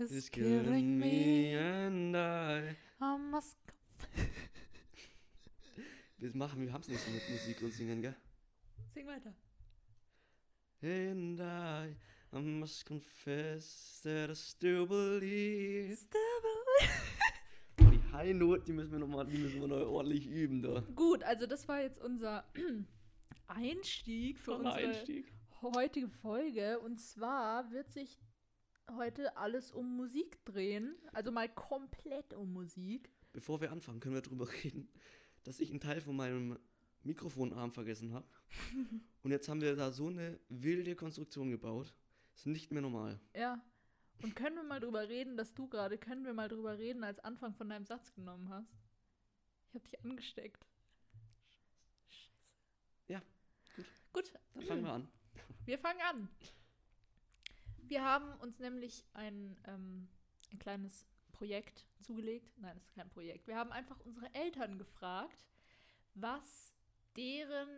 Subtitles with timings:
[0.00, 2.76] is It's killing me and I.
[3.00, 3.56] I must
[6.18, 8.14] Wir machen, wir haben es nicht so mit Musik und Singen, gell?
[8.92, 9.34] Sing weiter.
[10.82, 11.96] And I,
[12.32, 15.98] I must confess that I still believe.
[17.80, 20.62] Oh, die High Note, die müssen wir noch mal, die müssen wir noch ordentlich üben
[20.62, 20.80] da.
[20.94, 22.44] Gut, also das war jetzt unser
[23.46, 25.32] Einstieg für unsere Einstieg.
[25.62, 26.78] heutige Folge.
[26.80, 28.18] Und zwar wird sich
[28.96, 30.96] heute alles um Musik drehen.
[31.12, 33.10] Also mal komplett um Musik.
[33.32, 34.88] Bevor wir anfangen, können wir darüber reden,
[35.44, 36.58] dass ich einen Teil von meinem
[37.02, 38.26] Mikrofonarm vergessen habe.
[39.22, 41.94] Und jetzt haben wir da so eine wilde Konstruktion gebaut.
[42.34, 43.20] Ist nicht mehr normal.
[43.34, 43.62] Ja.
[44.22, 47.18] Und können wir mal drüber reden, dass du gerade, können wir mal drüber reden, als
[47.20, 48.70] Anfang von deinem Satz genommen hast?
[49.68, 50.66] Ich habe dich angesteckt.
[53.08, 53.22] Ja,
[53.76, 53.86] gut.
[54.12, 55.08] Gut, Dann fangen wir an.
[55.64, 56.28] wir fangen an.
[57.90, 60.08] Wir haben uns nämlich ein, ähm,
[60.52, 62.56] ein kleines Projekt zugelegt.
[62.58, 63.48] Nein, es ist kein Projekt.
[63.48, 65.44] Wir haben einfach unsere Eltern gefragt,
[66.14, 66.72] was
[67.16, 67.68] deren,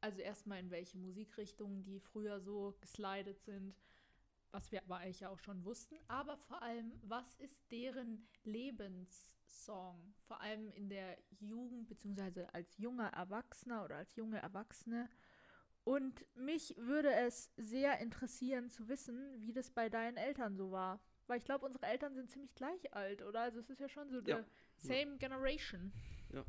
[0.00, 3.76] also erstmal in welche Musikrichtungen die früher so geslidet sind,
[4.50, 10.40] was wir aber eigentlich auch schon wussten, aber vor allem, was ist deren Lebenssong, vor
[10.40, 15.08] allem in der Jugend, beziehungsweise als junger Erwachsener oder als junge Erwachsene.
[15.84, 21.00] Und mich würde es sehr interessieren zu wissen, wie das bei deinen Eltern so war.
[21.26, 23.40] Weil ich glaube, unsere Eltern sind ziemlich gleich alt, oder?
[23.42, 24.44] Also es ist ja schon so Ja.
[24.76, 25.92] same generation.
[26.32, 26.44] Ja.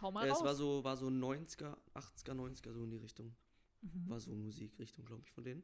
[0.00, 0.38] Hau mal Äh, raus.
[0.40, 3.34] es war so, war so 90er, 80er, 90er, so in die Richtung.
[3.82, 4.08] Mhm.
[4.08, 5.62] War so Musikrichtung, glaube ich, von denen.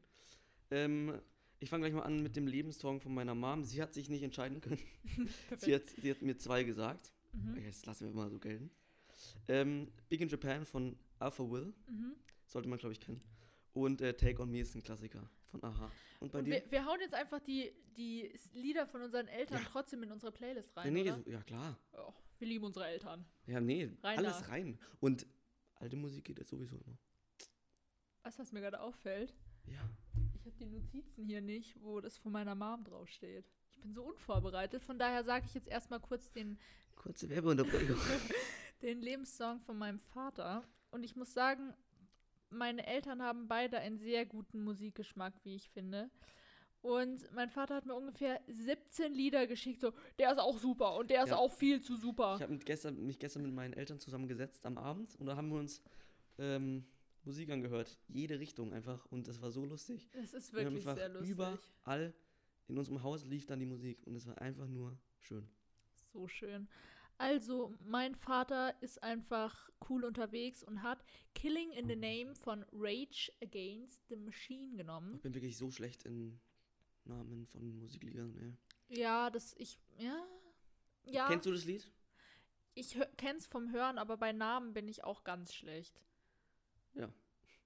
[0.71, 1.19] Ähm,
[1.59, 3.63] ich fange gleich mal an mit dem Lebenssong von meiner Mom.
[3.63, 4.79] Sie hat sich nicht entscheiden können.
[5.57, 7.13] sie, hat, sie hat mir zwei gesagt.
[7.31, 7.55] Mhm.
[7.57, 8.69] Jetzt lassen wir mal so gelten.
[9.47, 11.73] Ähm, Big in Japan von Alpha Will.
[11.87, 12.15] Mhm.
[12.53, 13.19] Sollte man, glaube ich, kennen.
[13.73, 15.91] Und äh, Take On Me ist ein Klassiker von Aha.
[16.19, 16.51] Und bei Und dir?
[16.51, 19.67] wir, wir hauen jetzt einfach die, die Lieder von unseren Eltern Ja.
[19.71, 21.15] trotzdem in unsere Playlist Ja, rein, nee, oder?
[21.23, 21.79] so, ja klar.
[21.93, 23.25] Oh, wir lieben unsere Eltern.
[23.47, 24.45] Ja, nee, Rein alles da.
[24.49, 24.77] rein.
[24.99, 25.25] Und
[25.75, 26.95] alte Musik geht jetzt sowieso immer.
[28.21, 29.33] Weißt du, was mir gerade auffällt?
[29.65, 29.89] Ja.
[30.35, 33.45] Ich habe die Notizen hier nicht, wo das von meiner Mom draufsteht.
[33.71, 36.59] Ich bin so unvorbereitet, von daher sage ich jetzt erstmal kurz den,
[36.95, 37.97] Kurze Werbeunterbrechung.
[38.83, 40.63] den Lebenssong von meinem Vater.
[40.91, 41.73] Und ich muss sagen,
[42.53, 46.09] meine Eltern haben beide einen sehr guten Musikgeschmack, wie ich finde.
[46.81, 51.09] Und mein Vater hat mir ungefähr 17 Lieder geschickt, so, der ist auch super und
[51.09, 51.37] der ist Ja.
[51.37, 52.35] auch viel zu super.
[52.35, 55.59] Ich habe gestern, mich gestern mit meinen Eltern zusammengesetzt am Abend und da haben wir
[55.59, 55.81] uns
[56.37, 56.85] ähm,
[57.23, 57.97] Musik angehört.
[58.09, 59.05] Jede Richtung einfach.
[59.05, 60.09] Und das war so lustig.
[60.11, 61.29] Es ist wirklich sehr lustig.
[61.31, 62.13] überall
[62.67, 65.47] in unserem Haus lief dann die Musik und es war einfach nur schön.
[66.11, 66.67] So schön.
[67.23, 73.31] Also, mein Vater ist einfach cool unterwegs und hat Killing in the Name von Rage
[73.41, 75.15] Against the Machine genommen.
[75.15, 76.41] Ich bin wirklich so schlecht in
[77.05, 78.37] Namen von Musikliedern.
[78.89, 78.97] Ey.
[78.99, 80.21] Ja, das ich ja
[81.05, 81.89] ja, Kennst du das Lied?
[82.75, 86.01] ich kenn's vom Hören, aber bei Namen bin ich auch ganz schlecht.
[86.93, 87.09] Ja.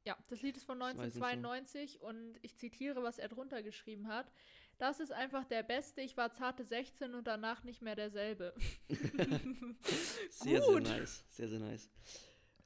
[0.03, 1.23] Ja, das Lied ist von Ich weiß nicht so.
[1.23, 4.31] 1992 und ich zitiere, was er drunter geschrieben hat.
[4.78, 6.02] Das ist einfach der Beste.
[6.02, 8.54] Ich war zarte 16 und danach nicht mehr derselbe.
[10.30, 10.86] Sehr, Gut.
[10.86, 11.24] sehr nice.
[11.30, 11.90] Sehr, sehr nice.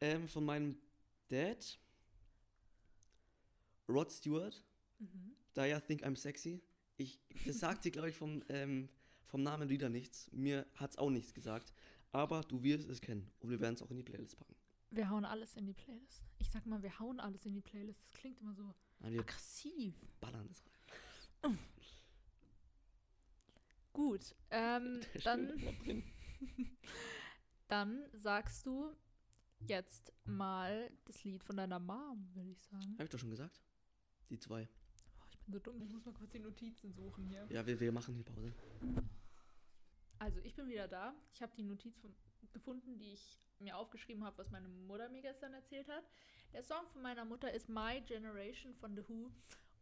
[0.02, 0.78] Ähm, von meinem
[1.30, 1.80] Dad,
[3.88, 4.64] Rod Stewart,
[5.00, 5.36] Mhm.
[5.56, 6.62] Da I Think I'm Sexy.
[6.98, 8.88] Ich, das sagt dir, glaube ich, vom, ähm,
[9.26, 10.30] vom Namen wieder nichts.
[10.32, 11.74] Mir hat es auch nichts gesagt.
[12.12, 13.32] Aber du wirst es kennen.
[13.40, 14.56] Und wir werden es auch in die Playlist packen.
[14.92, 16.22] Wir hauen alles in die Playlist.
[16.38, 18.04] Ich sag mal, wir hauen alles in die Playlist.
[18.04, 19.96] Das klingt immer so Nein, aggressiv.
[20.20, 20.62] ballern das
[21.44, 21.58] rein.
[23.94, 25.54] Gut, ähm, dann,
[27.68, 28.96] dann sagst du
[29.60, 32.96] jetzt mal das Lied von deiner Mom, würde ich sagen.
[32.98, 33.62] Hab ich doch schon gesagt?
[34.30, 34.68] Die zwei.
[35.18, 37.46] Boah, ich bin so dumm, ich muss mal kurz die Notizen suchen hier.
[37.50, 38.54] Ja, wir, wir machen hier Pause.
[40.20, 41.14] Also, ich bin wieder da.
[41.34, 42.14] Ich habe die Notiz von,
[42.54, 46.04] gefunden, die ich mir aufgeschrieben habe, was meine Mutter mir gestern erzählt hat.
[46.54, 49.32] Der Song von meiner Mutter ist My Generation von The Who.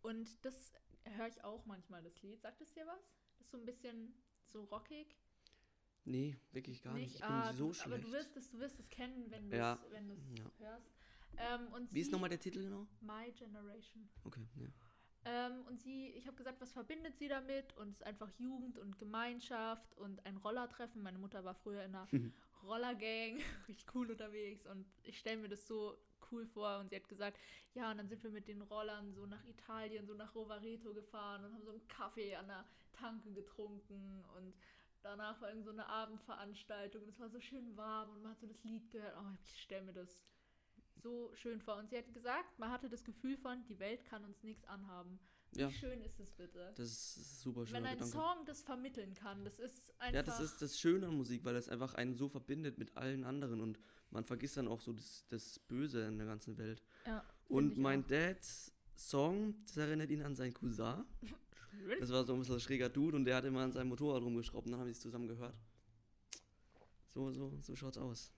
[0.01, 0.73] Und das
[1.03, 2.41] höre ich auch manchmal, das Lied.
[2.41, 3.18] Sagt es dir was?
[3.49, 4.13] Ist so ein bisschen
[4.45, 5.17] so rockig.
[6.05, 7.15] Nee, wirklich gar nicht.
[7.15, 7.87] Ich bin ah, so du, schlecht.
[7.87, 9.73] Aber du wirst es, du wirst es kennen, wenn du Ja.
[9.83, 10.51] es wenn du's Ja.
[10.59, 10.91] hörst.
[11.35, 12.85] Ähm, und Wie ist sie- nochmal der Titel genau?
[13.01, 14.07] My Generation.
[14.23, 14.67] Okay, ja.
[15.25, 17.75] Ähm, und sie, ich habe gesagt, was verbindet sie damit?
[17.77, 21.01] Und es ist einfach Jugend und Gemeinschaft und ein Rollertreffen.
[21.01, 22.07] Meine Mutter war früher in einer
[22.63, 24.67] Rollergang, richtig cool unterwegs.
[24.67, 25.97] Und ich stelle mir das so
[26.31, 26.79] cool vor.
[26.79, 27.37] Und sie hat gesagt,
[27.73, 31.45] ja, und dann sind wir mit den Rollern so nach Italien, so nach Rovareto gefahren
[31.45, 34.23] und haben so einen Kaffee an der Tanke getrunken.
[34.35, 34.53] Und
[35.01, 37.03] danach war irgend so eine Abendveranstaltung.
[37.03, 39.15] Und es war so schön warm und man hat so das Lied gehört.
[39.17, 40.21] Oh, ich stelle mir das
[41.01, 41.77] so schön vor.
[41.77, 45.19] Und sie hat gesagt, man hatte das Gefühl von, die Welt kann uns nichts anhaben.
[45.51, 45.71] Wie Ja.
[45.71, 46.73] schön ist es bitte?
[46.75, 47.77] Das ist super schön.
[47.77, 50.13] Wenn ein Song das vermitteln kann, das ist einfach.
[50.15, 53.23] Ja, das ist das Schöne an Musik, weil es einfach einen so verbindet mit allen
[53.23, 53.79] anderen und
[54.11, 56.81] man vergisst dann auch so das, das Böse in der ganzen Welt.
[57.05, 58.07] Ja, Und mein auch.
[58.07, 61.05] Dads Song, das erinnert ihn an seinen Cousin.
[61.99, 64.65] Das war so ein bisschen schräger Dude und der hat immer an seinem Motorrad rumgeschraubt
[64.65, 65.55] und dann haben die es zusammen gehört.
[67.07, 68.31] So, so, so schaut's aus.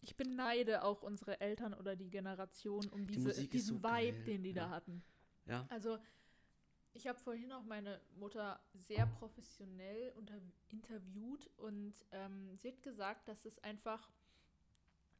[0.00, 4.24] Ich beneide auch unsere Eltern oder die Generation um diese, ist diesen so Vibe, geil,
[4.24, 4.70] den die da ja.
[4.70, 5.02] hatten.
[5.46, 5.98] Ja, Also,
[6.94, 10.34] ich habe vorhin auch meine Mutter sehr professionell unter
[10.68, 14.10] interviewt und ähm, sie hat gesagt, dass es einfach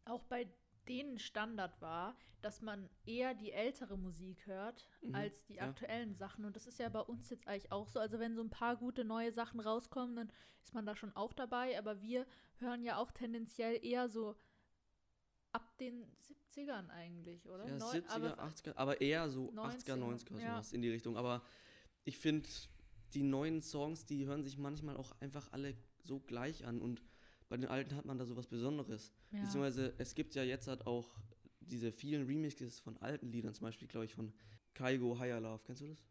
[0.04, 0.48] auch bei
[0.88, 5.68] denen Standard war, dass man eher die ältere Musik hört Mhm, als die ja.
[5.68, 6.44] aktuellen Sachen.
[6.44, 8.00] Und das ist ja bei uns jetzt eigentlich auch so.
[8.00, 10.32] Also wenn so ein paar gute neue Sachen rauskommen, dann
[10.62, 11.78] ist man da schon auch dabei.
[11.78, 12.26] Aber wir
[12.56, 14.34] hören ja auch tendenziell eher so
[15.52, 17.68] ab den 70ern eigentlich, oder?
[17.68, 20.50] ja Neu- 70er, aber 80er, aber eher so 80er, 90er, 90er, ja.
[20.54, 21.16] sowas in die Richtung.
[21.16, 21.42] Aber
[22.04, 22.48] ich finde,
[23.14, 27.02] die neuen Songs, die hören sich manchmal auch einfach alle so gleich an und
[27.52, 29.12] bei den alten hat man da sowas Besonderes.
[29.30, 29.42] ja.
[29.42, 31.14] Beziehungsweise es gibt ja jetzt halt auch
[31.60, 34.32] diese vielen Remixes von alten Liedern, zum Beispiel, glaube ich, von
[34.72, 35.60] Kaigo Higher Love.
[35.66, 36.02] Kennst du das?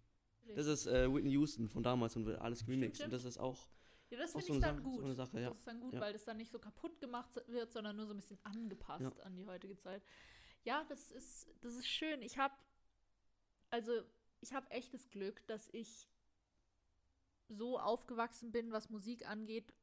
[0.55, 3.03] Das ist äh, Whitney Houston von damals und wird alles remixed.
[3.05, 3.67] Und das ist auch,
[4.11, 5.01] Ja, das finde so, ich dann Sache, gut.
[5.01, 5.49] so Sache, ja.
[5.49, 6.01] Das ist dann gut, Ja.
[6.01, 9.23] weil das dann nicht so kaputt gemacht wird, sondern nur so ein bisschen angepasst Ja.
[9.23, 10.03] an die heutige Zeit.
[10.63, 12.21] Ja, das ist, das ist schön.
[12.21, 12.53] Ich habe,
[13.71, 13.91] also
[14.41, 16.07] ich habe echtes Glück, dass ich
[17.47, 19.73] so aufgewachsen bin, was Musik angeht,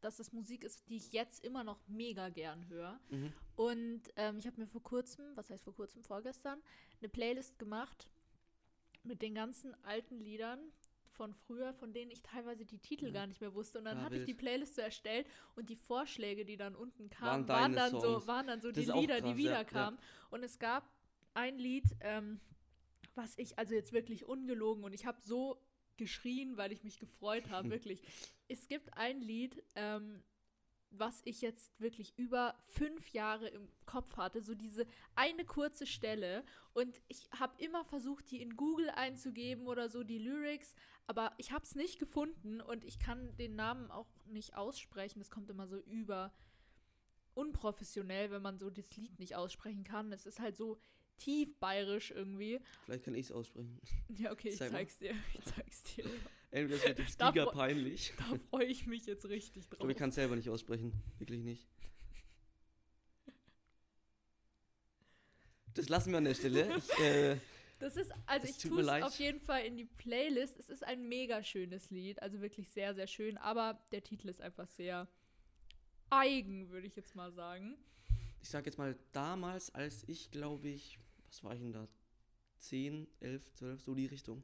[0.00, 3.00] dass es Musik ist, die ich jetzt immer noch mega gern höre.
[3.10, 3.32] Mhm.
[3.56, 6.60] Und ähm, ich habe mir vor kurzem, was heißt vor kurzem, vorgestern,
[7.00, 8.08] eine Playlist gemacht
[9.02, 10.58] mit den ganzen alten Liedern
[11.12, 13.12] von früher, von denen ich teilweise die Titel Ja.
[13.12, 13.78] gar nicht mehr wusste.
[13.78, 17.04] Und dann Ja, hatte ich die Playlist so erstellt und die Vorschläge, die dann unten
[17.04, 19.52] Waren kamen, waren, deine dann so, waren dann so Das die Lieder, krass, die ja,
[19.52, 19.60] ja.
[19.60, 19.98] wiederkamen.
[20.30, 20.86] Und es gab
[21.32, 22.40] ein Lied, ähm,
[23.14, 25.58] was ich, also jetzt wirklich ungelogen, und ich habe so
[25.96, 28.02] geschrien, weil ich mich gefreut habe, wirklich.
[28.48, 30.22] Es gibt ein Lied, ähm,
[30.90, 36.44] was ich jetzt wirklich über fünf Jahre im Kopf hatte, so diese eine kurze Stelle.
[36.72, 40.74] Und ich habe immer versucht, die in Google einzugeben oder so, die Lyrics,
[41.06, 45.18] aber ich habe es nicht gefunden und ich kann den Namen auch nicht aussprechen.
[45.18, 46.32] Das kommt immer so über
[47.34, 50.12] unprofessionell, wenn man so das Lied nicht aussprechen kann.
[50.12, 50.78] Es ist halt so
[51.18, 52.60] tief bayerisch irgendwie.
[52.84, 53.80] Vielleicht kann ich es aussprechen.
[54.18, 55.14] Ja, okay, ich Zeig zeig's dir.
[55.34, 56.04] Ich zeig's dir.
[56.50, 58.12] Ey, das wird jetzt Da giga peinlich.
[58.18, 59.78] Da freue ich mich jetzt richtig Ich drauf.
[59.78, 60.92] glaube, ich kann es selber nicht aussprechen.
[61.18, 61.66] Wirklich nicht.
[65.74, 66.76] Das lassen wir an der Stelle.
[66.78, 67.36] Ich, äh,
[67.78, 70.58] Das ist, also Es ich tue es auf jeden Fall in die Playlist.
[70.58, 73.36] Es ist ein mega schönes Lied, also wirklich sehr, sehr schön.
[73.36, 75.06] Aber der Titel ist einfach sehr
[76.08, 77.76] eigen, würde ich jetzt mal sagen.
[78.40, 80.98] ich sag jetzt mal, damals, als ich, glaube ich,
[81.28, 81.88] was war ich denn da?
[82.58, 84.42] 10, 11, 12, so die Richtung,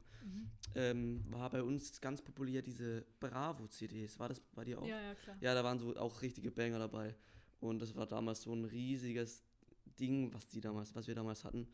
[0.75, 4.19] ähm, war bei uns ganz populär diese Bravo-CDs.
[4.19, 4.87] War das bei dir auch?
[4.87, 5.37] Ja, ja, klar.
[5.41, 7.15] Ja, da waren so auch richtige Banger dabei.
[7.59, 9.43] Und das war damals so ein riesiges
[9.99, 11.67] Ding, was die damals, was wir damals hatten.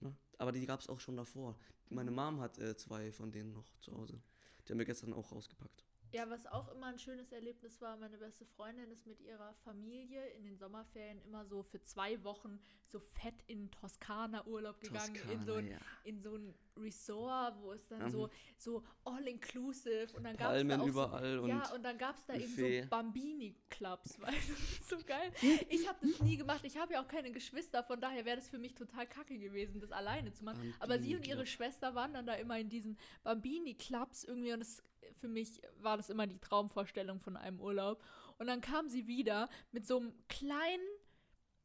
[0.00, 0.14] Ne?
[0.38, 1.56] Aber die gab es auch schon davor.
[1.88, 4.20] Meine Mom hat äh, zwei von denen noch zu Hause.
[4.66, 5.84] Die haben wir gestern auch rausgepackt.
[6.12, 10.26] Ja, was auch immer ein schönes Erlebnis war, meine beste Freundin ist mit ihrer Familie
[10.30, 12.58] in den Sommerferien immer so für zwei Wochen
[12.88, 15.78] so fett in Toskana Urlaub gegangen, in so ein ja.
[16.02, 18.10] in so ein Resort, wo es dann Mhm.
[18.10, 21.98] so, so all-inclusive und dann gab es da auch überall so, und ja, und dann
[21.98, 22.82] gab es da eben Buffet.
[22.82, 25.32] so Bambini-Clubs, weißt du, das so geil.
[25.68, 28.48] Ich habe das nie gemacht, ich habe ja auch keine Geschwister, von daher wäre das
[28.48, 30.74] für mich total kacke gewesen, das alleine zu machen.
[30.78, 31.46] Aber sie und ihre.
[31.46, 34.82] Schwester waren dann da immer in diesen Bambini-Clubs irgendwie und es,
[35.14, 38.02] für mich war das immer die Traumvorstellung von einem Urlaub.
[38.38, 40.82] Und dann kam sie wieder mit so einem kleinen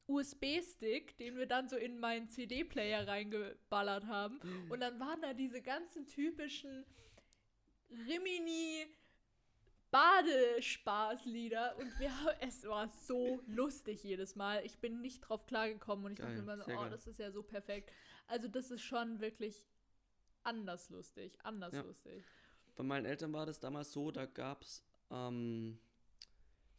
[0.08, 4.40] USB-Stick, den wir dann so in meinen CD-Player reingeballert haben.
[4.70, 6.86] Und dann waren da diese ganzen typischen
[7.90, 8.88] Rimini
[9.92, 14.66] Badespaßlieder und wir, es war so lustig jedes Mal.
[14.66, 16.90] Ich bin nicht drauf klargekommen und ich dachte Geil, immer so, oh, geil.
[16.90, 17.92] das ist ja so perfekt.
[18.28, 19.66] Also das ist schon wirklich
[20.44, 21.82] anders lustig, anders Ja.
[21.82, 22.24] lustig.
[22.76, 25.80] Bei meinen Eltern war das damals so, da gab es am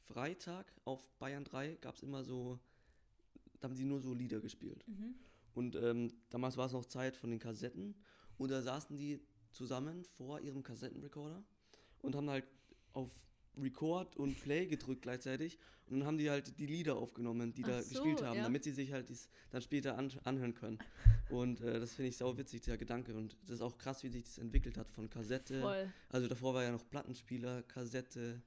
[0.05, 2.59] Freitag auf Bayern 3 gab es immer so,
[3.61, 4.87] da haben die nur so Lieder gespielt.
[4.87, 5.15] Mhm.
[5.55, 7.95] Und ähm, damals war es noch Zeit von den Kassetten
[8.37, 9.21] und da saßen die
[9.53, 11.43] zusammen vor ihrem Kassettenrekorder
[12.03, 12.45] und haben halt
[12.93, 13.11] auf
[13.57, 15.59] Record und Play gedrückt gleichzeitig
[15.89, 18.43] und dann haben die halt die Lieder aufgenommen, die da Ach so, gespielt haben, ja.
[18.43, 20.79] damit sie sich halt dies dann später an, anhören können.
[21.31, 23.15] Und äh, das finde ich sau witzig, dieser Gedanke.
[23.15, 25.61] Und das ist auch krass, wie sich das entwickelt hat von Kassette.
[25.61, 25.93] Voll.
[26.09, 28.43] Also davor war ja noch Plattenspieler, Kassette.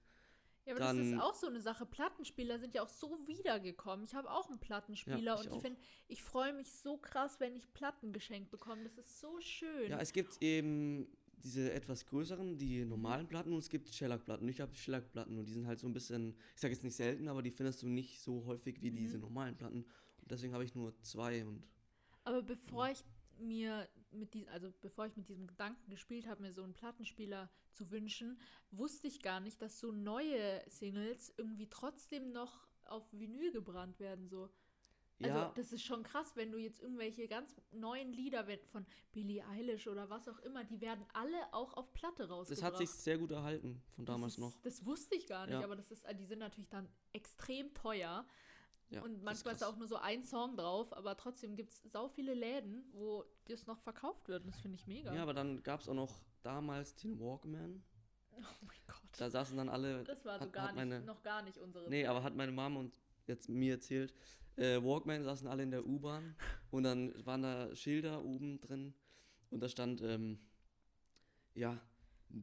[0.66, 1.86] Ja, aber das Dann- ist auch so eine Sache.
[1.86, 4.06] Plattenspieler sind ja auch so wiedergekommen.
[4.06, 7.40] Ich habe auch einen Plattenspieler Ja, ich und ich finde, ich freue mich so krass,
[7.40, 8.84] wenn ich Platten geschenkt bekomme.
[8.84, 9.90] Das ist so schön.
[9.90, 11.08] Ja, es gibt eben
[11.42, 14.48] diese etwas größeren, die normalen Platten und es gibt Shellac-Platten.
[14.50, 17.30] Ich habe Shellac-Platten und die sind halt so ein bisschen, ich sage jetzt nicht selten,
[17.30, 19.22] aber die findest du nicht so häufig wie diese Mhm.
[19.24, 19.86] normalen Platten.
[20.22, 21.64] Und deswegen habe ich nur zwei und
[22.26, 23.04] Aber bevor ich
[23.40, 27.50] mir mit diesem, also bevor ich mit diesem Gedanken gespielt habe, mir so einen Plattenspieler
[27.72, 28.40] zu wünschen,
[28.72, 34.28] wusste ich gar nicht, dass so neue Singles irgendwie trotzdem noch auf Vinyl gebrannt werden.
[34.28, 34.50] So.
[35.22, 39.46] Also ja, das ist schon krass, wenn du jetzt irgendwelche ganz neuen Lieder von Billie
[39.48, 42.64] Eilish oder was auch immer, die werden alle auch auf Platte das rausgebracht.
[42.64, 44.62] hat sich sehr gut erhalten von Das damals ist, noch.
[44.62, 45.64] Das wusste ich gar nicht, Ja.
[45.64, 48.26] aber das ist, die sind natürlich dann extrem teuer.
[48.92, 49.70] Ja, und manchmal ist, krass.
[49.70, 53.68] auch nur so ein Song drauf, aber trotzdem gibt es sau viele Läden, wo das
[53.68, 54.44] noch verkauft wird.
[54.44, 55.14] Und das finde ich mega.
[55.14, 57.84] Ja, aber dann gab es auch noch damals den Walkman.
[58.32, 58.96] oh mein Gott.
[59.18, 60.04] Da saßen dann alle.
[60.06, 61.88] das war so hat- gar hat nicht, meine- noch gar nicht unsere.
[61.90, 62.94] Nee, aber hat meine Mama und
[63.28, 64.14] jetzt mir erzählt,
[64.56, 66.36] äh, Walkman saßen alle in der U-Bahn
[66.72, 68.96] und dann waren da Schilder oben drin
[69.52, 70.40] und da stand, ähm,
[71.54, 71.80] ja,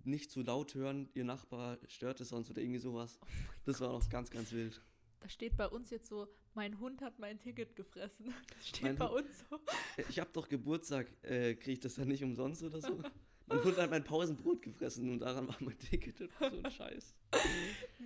[0.04, 3.18] nicht zu laut hören, ihr Nachbar stört es sonst oder irgendwie sowas.
[3.64, 4.80] das war auch ganz, ganz wild.
[5.20, 8.32] Da steht bei uns jetzt so, mein Hund hat mein Ticket gefressen.
[8.56, 9.56] Das steht Mein bei Hund- uns so.
[9.96, 13.00] Äh, Ich hab doch Geburtstag, äh, kriege ich das dann nicht umsonst oder so?
[13.48, 17.14] Mein Hund hat mein Pausenbrot gefressen und daran war mein Ticket oder so ein Scheiß.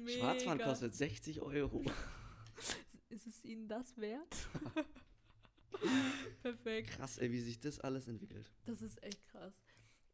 [0.06, 0.68] Schwarzfahren Mega.
[0.68, 1.82] kostet 60 Euro.
[3.08, 4.36] Ist es Ihnen das wert?
[6.42, 6.90] Perfekt.
[6.90, 8.50] Krass, ey, wie sich das alles entwickelt.
[8.66, 9.54] Das ist echt krass.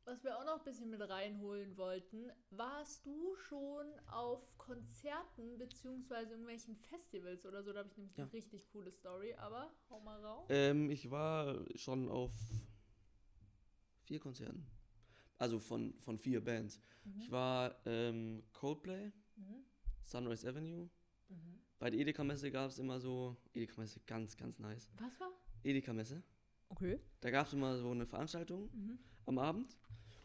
[0.07, 6.31] Was wir auch noch ein bisschen mit reinholen wollten, warst du schon auf Konzerten beziehungsweise
[6.31, 7.73] irgendwelchen Festivals oder so?
[7.73, 8.31] Da habe ich nämlich eine Ja.
[8.31, 10.47] richtig coole Story, aber hau mal raus.
[10.49, 12.31] Ähm, ich war schon auf
[14.05, 14.65] vier Konzerten.
[15.39, 16.81] Also von, von vier Bands.
[17.19, 19.65] Ich war ähm, Coldplay, Mhm.
[20.05, 20.89] Sunrise Avenue.
[21.29, 21.61] Mhm.
[21.81, 24.89] Bei der Edeka-Messe gab es immer so, Edeka-Messe, ganz, ganz nice.
[24.99, 25.33] Was war?
[25.65, 26.23] Edeka-Messe.
[26.69, 27.01] Okay.
[27.21, 28.99] Da gab es immer so eine Veranstaltung Mhm.
[29.27, 29.77] Am Abend.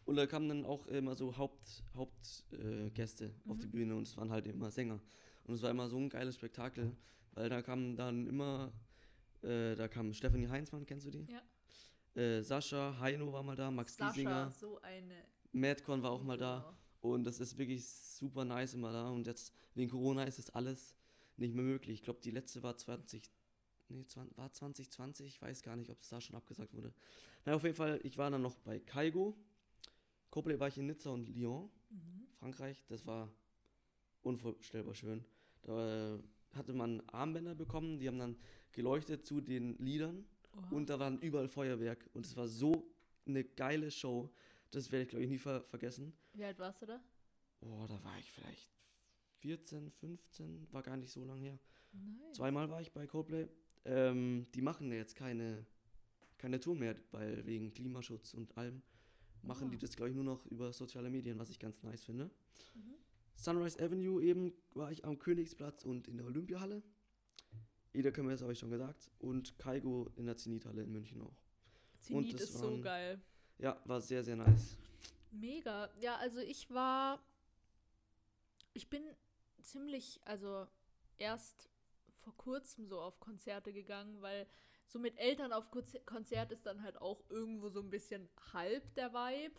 [0.04, 2.56] Und da kamen dann auch immer so Haupt, Hauptgäste
[2.86, 3.70] äh, Gäste auf die Mhm.
[3.70, 5.00] Bühne und es waren halt immer Sänger.
[5.44, 6.96] Und es war immer so ein geiles Spektakel,
[7.34, 8.72] weil da kamen dann immer,
[9.42, 11.26] äh, da kam Stephanie Heinzmann, kennst du die?
[11.30, 12.20] Ja.
[12.20, 15.14] Äh, Sascha, Heino war mal da, Max Sascha, Giesinger, so eine.
[15.52, 16.64] Madcon war auch mal da.
[16.64, 16.74] Wow.
[17.12, 19.08] Und das ist wirklich super nice immer da.
[19.10, 20.96] Und jetzt wegen Corona ist das alles
[21.36, 21.94] nicht mehr möglich.
[22.00, 23.30] Ich glaube, die letzte war 20,
[23.88, 25.26] nee, 20, war 2020.
[25.26, 26.92] Ich weiß gar nicht, ob es da schon abgesagt wurde.
[27.44, 29.36] Na, auf jeden Fall, ich war dann noch bei Kaigo.
[30.30, 32.26] Copley war ich in Nizza und Lyon, Mhm.
[32.38, 32.82] Frankreich.
[32.88, 33.28] Das war
[34.22, 35.24] unvorstellbar schön.
[35.62, 36.18] Da äh,
[36.54, 38.36] hatte man Armbänder bekommen, die haben dann
[38.72, 40.24] geleuchtet zu den Liedern.
[40.56, 40.68] Oha.
[40.70, 42.08] Und da waren überall Feuerwerk.
[42.14, 42.90] Und es war so
[43.26, 44.30] eine geile Show.
[44.70, 46.12] Das werde ich, glaube ich, nie ver vergessen.
[46.32, 47.00] Wie alt warst du da?
[47.60, 48.70] Oh, da war ich vielleicht
[49.40, 51.58] 14, 15, war gar nicht so lange her.
[51.92, 52.32] Nein.
[52.32, 53.48] Zweimal war ich bei Coldplay.
[53.84, 55.66] Ähm, die machen jetzt keine,
[56.42, 58.82] keine Tour mehr, weil wegen Klimaschutz und allem
[59.42, 59.80] machen die Ah.
[59.80, 62.24] das, glaube ich, nur noch über soziale Medien, was ich ganz nice finde.
[62.74, 62.94] Mhm.
[63.36, 66.82] Sunrise Avenue eben war ich am Königsplatz und in der Olympiahalle.
[67.92, 69.08] Edeka das habe ich schon gesagt.
[69.20, 71.36] Und Kaigo in der Zenithalle in München auch.
[72.00, 73.20] Zenit ist so waren- geil.
[73.58, 74.76] Ja, war sehr, sehr nice.
[75.30, 75.88] Mega.
[76.00, 77.22] Ja, also ich war.
[78.74, 79.02] Ich bin
[79.60, 80.66] ziemlich, also
[81.18, 81.68] erst
[82.22, 84.46] vor kurzem so auf Konzerte gegangen, weil
[84.92, 88.94] so mit Eltern auf Konzer- Konzert ist dann halt auch irgendwo so ein bisschen halb
[88.94, 89.54] der Vibe.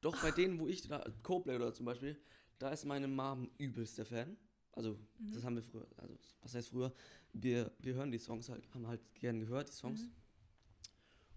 [0.00, 2.18] Doch bei denen, wo ich da, Coldplay oder zum Beispiel,
[2.58, 4.36] da ist meine Mom übelster Fan.
[4.72, 5.32] Also, Mhm.
[5.32, 6.92] das haben wir früher, also, was heißt früher?
[7.32, 10.02] Wir, wir hören die Songs halt, haben halt gern gehört, die Songs.
[10.02, 10.12] Mhm.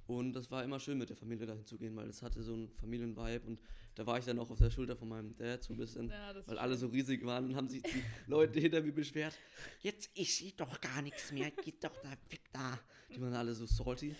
[0.07, 2.53] Und das war immer schön, mit der Familie dahin zu gehen, weil das hatte so
[2.53, 3.61] einen Familienvibe und
[3.99, 6.33] da war ich dann auch auf der Schulter von meinem Dad so ein bisschen, Ja,
[6.47, 9.37] weil alle so riesig waren und haben sich die Leute hinter mir beschwert.
[9.81, 12.79] Jetzt ist sie doch gar nichts mehr, geht doch da weg da.
[13.13, 14.15] Die waren alle so salty.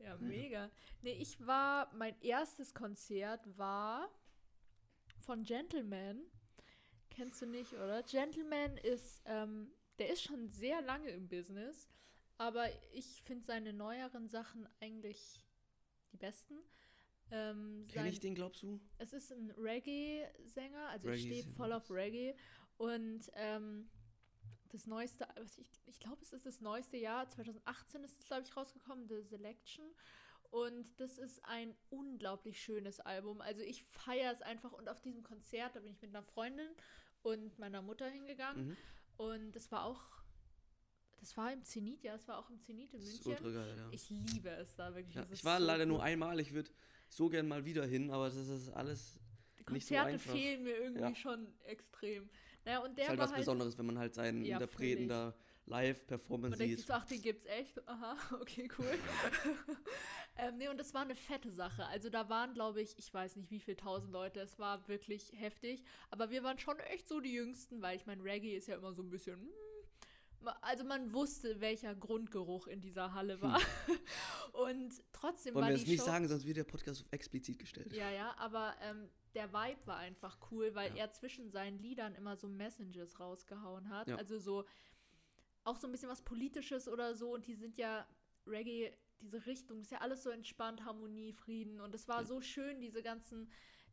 [0.00, 0.70] Ja, mega.
[1.00, 4.10] Nee, ich war, mein erstes Konzert war
[5.20, 6.20] von Gentleman.
[7.08, 8.02] Kennst du nicht, oder?
[8.02, 11.88] Gentleman ist, ähm, der ist schon sehr lange im Business,
[12.36, 15.42] aber ich finde seine neueren Sachen eigentlich
[16.12, 16.58] die besten.
[17.32, 18.80] Ähm, Kenn ich den, glaubst du?
[18.98, 21.90] es ist ein Reggae-Sänger, also ich stehe voll auf.
[21.90, 22.34] Reggae.
[22.76, 23.88] Und ähm,
[24.70, 28.42] das neueste, was ich, ich glaube, es ist das neueste Jahr, 2018 ist es, glaube
[28.42, 29.84] ich, rausgekommen, The Selection.
[30.50, 33.40] Und das ist ein unglaublich schönes Album.
[33.40, 34.72] Also ich feiere es einfach.
[34.72, 36.68] Und auf diesem Konzert, da bin ich mit einer Freundin
[37.22, 38.68] und meiner Mutter hingegangen.
[38.68, 38.76] Mhm.
[39.16, 40.00] Und das war auch,
[41.20, 43.44] das war im Zenit, ja, das war auch im Zenit in Das ist München.
[43.46, 43.88] ultra geil, ja.
[43.92, 45.14] Ich liebe es da wirklich.
[45.14, 46.04] ja ich war so leider nur cool.
[46.04, 46.70] einmal, ich würde
[47.10, 49.20] so gern mal wieder hin, aber das ist alles
[49.58, 50.32] Die nicht so Konzerte einfach.
[50.32, 51.14] fehlen mir irgendwie Ja.
[51.14, 52.28] schon extrem.
[52.64, 55.08] Naja, und der ist halt war was halt, Besonderes, wenn man halt seinen Ja, Interpreten
[55.08, 55.34] da
[55.66, 56.86] live performen Man denkt sieht.
[56.86, 57.86] so, ach, den gibt's echt.
[57.88, 58.86] Aha, okay, cool.
[60.36, 61.86] ähm, nee, und das war eine fette Sache.
[61.86, 65.32] Also da waren, glaube ich, ich weiß nicht wie viel tausend Leute, es war wirklich
[65.34, 65.82] heftig.
[66.10, 68.92] Aber wir waren schon echt so die Jüngsten, weil ich meine, Reggae ist ja immer
[68.92, 69.48] so ein bisschen.
[70.40, 73.60] Hm, Also man wusste, welcher Grundgeruch in dieser Halle war.
[74.52, 77.12] Und trotzdem Wollen war wir die es nicht Show, sagen, sonst wird der Podcast auf
[77.12, 77.92] explizit gestellt.
[77.92, 81.04] Ja, ja, aber ähm, der Vibe war einfach cool, weil Ja.
[81.04, 84.08] er zwischen seinen Liedern immer so Messages rausgehauen hat.
[84.08, 84.16] Ja.
[84.16, 84.64] Also so
[85.64, 87.34] auch so ein bisschen was Politisches oder so.
[87.34, 88.06] Und die sind ja
[88.46, 91.80] Reggae, diese Richtung, ist ja alles so entspannt, Harmonie, Frieden.
[91.80, 92.26] Und es war Ja.
[92.26, 93.50] so schön, diese ganzen,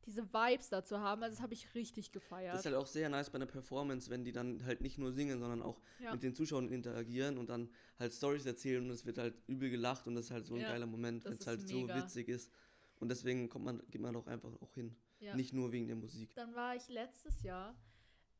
[0.08, 1.22] diese Vibes da zu haben.
[1.22, 2.54] Also das habe ich richtig gefeiert.
[2.54, 5.12] Das ist halt auch sehr nice bei einer Performance, wenn die dann halt nicht nur
[5.12, 6.14] singen, sondern auch Ja.
[6.14, 10.08] mit den Zuschauern interagieren und dann halt Stories erzählen und es wird halt übel gelacht
[10.08, 11.96] und das ist halt so ein Ja, geiler Moment, wenn es halt so mega.
[12.02, 12.52] witzig ist.
[13.00, 14.96] Und deswegen kommt man, geht man auch einfach auch hin.
[15.20, 15.36] ja.
[15.36, 16.34] Nicht nur wegen der Musik.
[16.36, 17.76] Dann war ich letztes Jahr,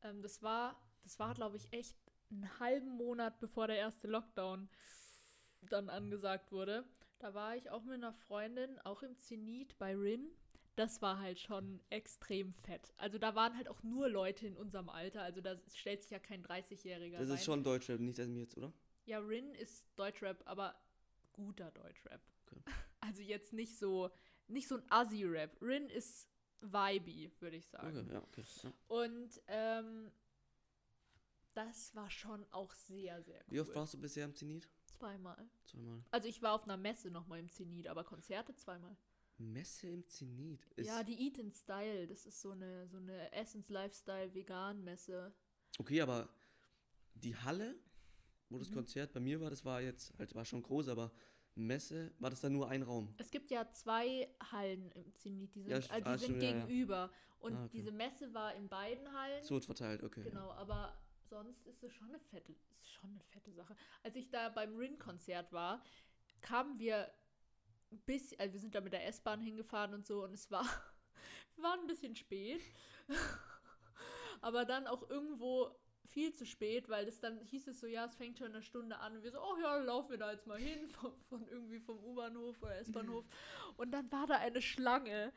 [0.02, 1.96] ähm, das war, das war, glaube ich, echt
[2.30, 4.68] einen halben Monat bevor der erste Lockdown
[5.62, 6.84] dann angesagt wurde.
[7.18, 10.28] Da war ich auch mit einer Freundin, auch im Zenit bei Rin.
[10.78, 12.94] Das war halt schon extrem fett.
[12.98, 15.22] Also da waren halt auch nur Leute in unserem Alter.
[15.22, 17.34] Also da stellt sich ja kein 30-Jähriger Das rein.
[17.34, 18.72] ist schon Deutschrap, nicht das mir jetzt, oder?
[19.04, 20.80] Ja, Rin ist Deutschrap, aber
[21.32, 22.20] guter Deutschrap.
[22.46, 22.62] Okay.
[23.00, 24.10] Also jetzt nicht so,
[24.48, 25.62] nicht so ein Assi-Rap.
[25.62, 26.28] Rin ist
[26.60, 27.96] vibey, würde ich sagen.
[27.96, 28.44] Okay, ja, okay.
[28.64, 28.72] Ja.
[28.88, 30.10] Und ähm,
[31.54, 33.46] das war schon auch sehr, sehr cool.
[33.54, 34.68] Wie oft warst du bisher im Zenit?
[34.84, 35.48] Zweimal.
[35.64, 36.02] Zweimal.
[36.10, 38.96] Also ich war auf einer Messe nochmal im Zenit, aber Konzerte zweimal.
[39.38, 40.66] Messe im Zenit.
[40.76, 45.32] Ist, ja, die Eat in Style, das ist so eine, so eine Essence-Lifestyle-Vegan-Messe.
[45.78, 46.28] Okay, aber
[47.14, 47.74] die Halle,
[48.48, 48.74] wo das Mhm.
[48.74, 51.12] Konzert bei mir war, das war jetzt, halt war schon groß, aber
[51.54, 53.14] Messe, war das dann nur ein Raum?
[53.18, 56.42] Es gibt ja zwei Hallen im Zenit, die sind, Ja, äh, die ah, sind stimmt,
[56.42, 56.64] ja, ja.
[56.66, 57.10] gegenüber.
[57.40, 57.70] Und Ah, okay.
[57.78, 59.44] diese Messe war in beiden Hallen.
[59.44, 60.22] So verteilt, okay.
[60.22, 60.28] ja.
[60.30, 60.96] Genau, aber
[61.28, 63.76] sonst ist es schon eine fette, ist schon eine fette Sache.
[64.02, 65.82] Als ich da beim Rin-Konzert war,
[66.40, 67.12] kamen wir
[67.90, 70.64] bis, also wir sind da mit der S-Bahn hingefahren und so und es war,
[71.56, 72.60] wir waren ein bisschen spät.
[74.40, 78.16] aber dann auch irgendwo viel zu spät, weil es dann hieß es so, ja, es
[78.16, 80.58] fängt schon eine Stunde an und wir so, oh ja, laufen wir da jetzt mal
[80.58, 83.24] hin von, von irgendwie vom U-Bahnhof oder S-Bahnhof
[83.76, 85.32] und dann war da eine Schlange.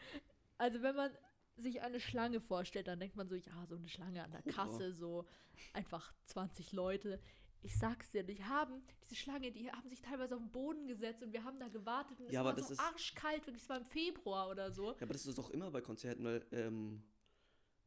[0.58, 1.12] Also wenn man
[1.58, 4.42] sich eine Schlange vorstellt, dann denkt man so, ja, so eine Schlange an der.
[4.54, 5.26] Kasse, so
[5.74, 7.20] einfach 20 Leute.
[7.64, 11.22] Ich sag's dir, die haben, diese Schlange, die haben sich teilweise auf den Boden gesetzt
[11.22, 13.86] und wir haben da gewartet und es Ja, war so arschkalt, wirklich, es war im
[13.86, 14.92] Februar oder so.
[14.94, 17.04] Ja, aber das ist doch immer bei Konzerten, weil ähm,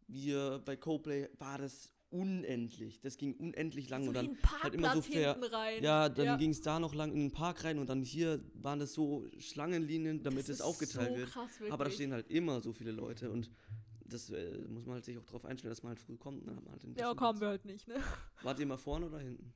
[0.07, 3.01] wir bei Coldplay war das unendlich.
[3.01, 5.37] Das ging unendlich lang so und dann halt immer so fair-
[5.83, 6.37] ja, dann Ja.
[6.37, 9.27] ging es da noch lang in den Park rein und dann hier waren das so
[9.39, 11.31] Schlangenlinien, damit es aufgeteilt so wird.
[11.31, 11.73] Krass, wirklich.
[11.73, 13.51] Aber da stehen halt immer so viele Leute und
[14.07, 16.45] das äh, muss man halt sich auch drauf einstellen, dass man halt früh kommt.
[16.47, 17.97] Man halt ja, kommen wir halt nicht, ne?
[18.43, 19.53] Wart ihr mal vorne oder hinten?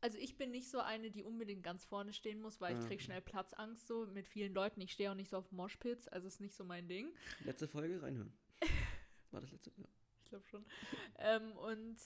[0.00, 3.02] Also ich bin nicht so eine, die unbedingt ganz vorne stehen muss, weil ich krieg
[3.02, 4.80] schnell Platzangst so mit vielen Leuten.
[4.80, 7.12] Ich stehe auch nicht so auf Moshpits, also ist nicht so mein Ding.
[7.44, 8.32] Letzte Folge reinhören.
[9.32, 9.70] War das letzte?
[9.76, 9.84] Ja.
[10.22, 10.64] Ich glaube schon.
[11.18, 11.96] ähm, und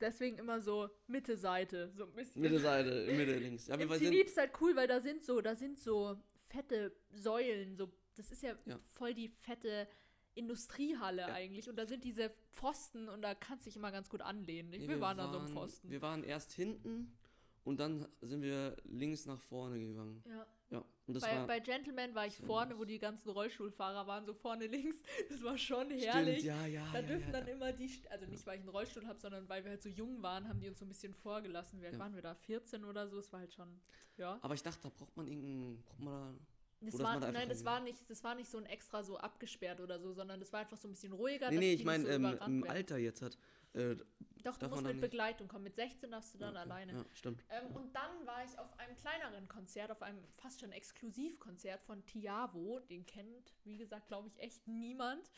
[0.00, 2.40] deswegen immer so Mitte Seite, so ein bisschen.
[2.42, 3.66] Mitte Seite, Mitte links.
[3.66, 6.16] Ja, wir Im Zenit ist halt cool, weil da sind so, da sind so
[6.48, 8.78] fette Säulen, so das ist ja, Ja.
[8.86, 9.88] voll die fette
[10.34, 11.34] Industriehalle Ja.
[11.34, 14.70] eigentlich und da sind diese Pfosten und da kannst du dich immer ganz gut anlehnen.
[14.70, 15.90] nee, wir, waren da so am Pfosten.
[15.90, 17.12] Wir waren erst hinten
[17.64, 20.22] und dann sind wir links nach vorne gegangen.
[20.26, 20.46] ja.
[20.70, 24.24] Ja, und das Bei, war bei Gentleman war ich vorne, wo die ganzen Rollstuhlfahrer waren,
[24.24, 24.96] so vorne links.
[25.28, 26.42] Das war schon Stimmt, herrlich.
[26.42, 29.06] ja, ja, Da ja, dürfen ja, dann immer die, also nicht weil ich einen Rollstuhl
[29.06, 31.80] habe, sondern weil wir halt so jung waren, haben die uns so ein bisschen vorgelassen.
[31.80, 32.34] Wie alt waren wir da?
[32.34, 33.18] 14 oder so?
[33.18, 33.68] Es war halt schon,
[34.16, 34.38] ja.
[34.42, 36.40] Aber ich dachte, da braucht man irgendeinen, braucht man
[36.80, 39.02] Das Oder ist war, da nein, das war, nicht, das war nicht so ein extra
[39.04, 41.46] so abgesperrt oder so, sondern das war einfach so ein bisschen ruhiger.
[41.46, 41.50] da.
[41.52, 42.64] Nee, nee, ich meine ähm, im.
[42.64, 43.38] Alter jetzt hat.
[43.74, 43.96] Äh,
[44.44, 45.00] Doch, du musst mit?
[45.00, 45.64] Begleitung kommen.
[45.64, 46.92] Mit 16 darfst du dann okay, alleine.
[46.92, 47.44] Ja, stimmt.
[47.50, 52.04] Ähm, und dann war ich auf einem kleineren Konzert, auf einem fast schon Exklusivkonzert von
[52.06, 52.80] Tiavo.
[52.88, 55.30] Den kennt, wie gesagt, glaube ich, echt niemand.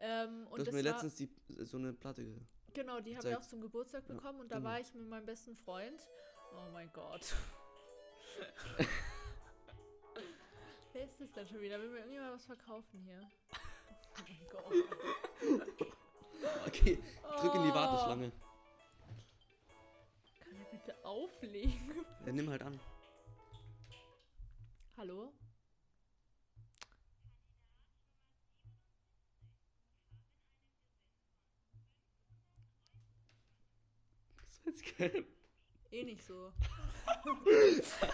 [0.00, 2.36] Ähm, und Du hast mir letztens die, so eine Platte ge
[2.74, 4.68] Genau, die habe ich auch zum Geburtstag bekommen und da genau.
[4.68, 6.06] war ich mit meinem besten Freund.
[6.52, 7.34] Oh mein Gott.
[10.92, 11.80] Wer ist das denn schon wieder?
[11.80, 13.20] Will mir irgendjemand was verkaufen hier?
[13.52, 15.88] Oh mein Gott.
[16.66, 16.98] Okay,
[17.40, 17.74] drück in die.
[17.74, 18.32] Warteschlange.
[20.40, 22.04] Kann er bitte auflegen?
[22.26, 22.78] Ja, nimm halt an.
[24.96, 25.32] Hallo?
[34.64, 35.24] Das ist geil.
[35.90, 36.52] Eh nicht so.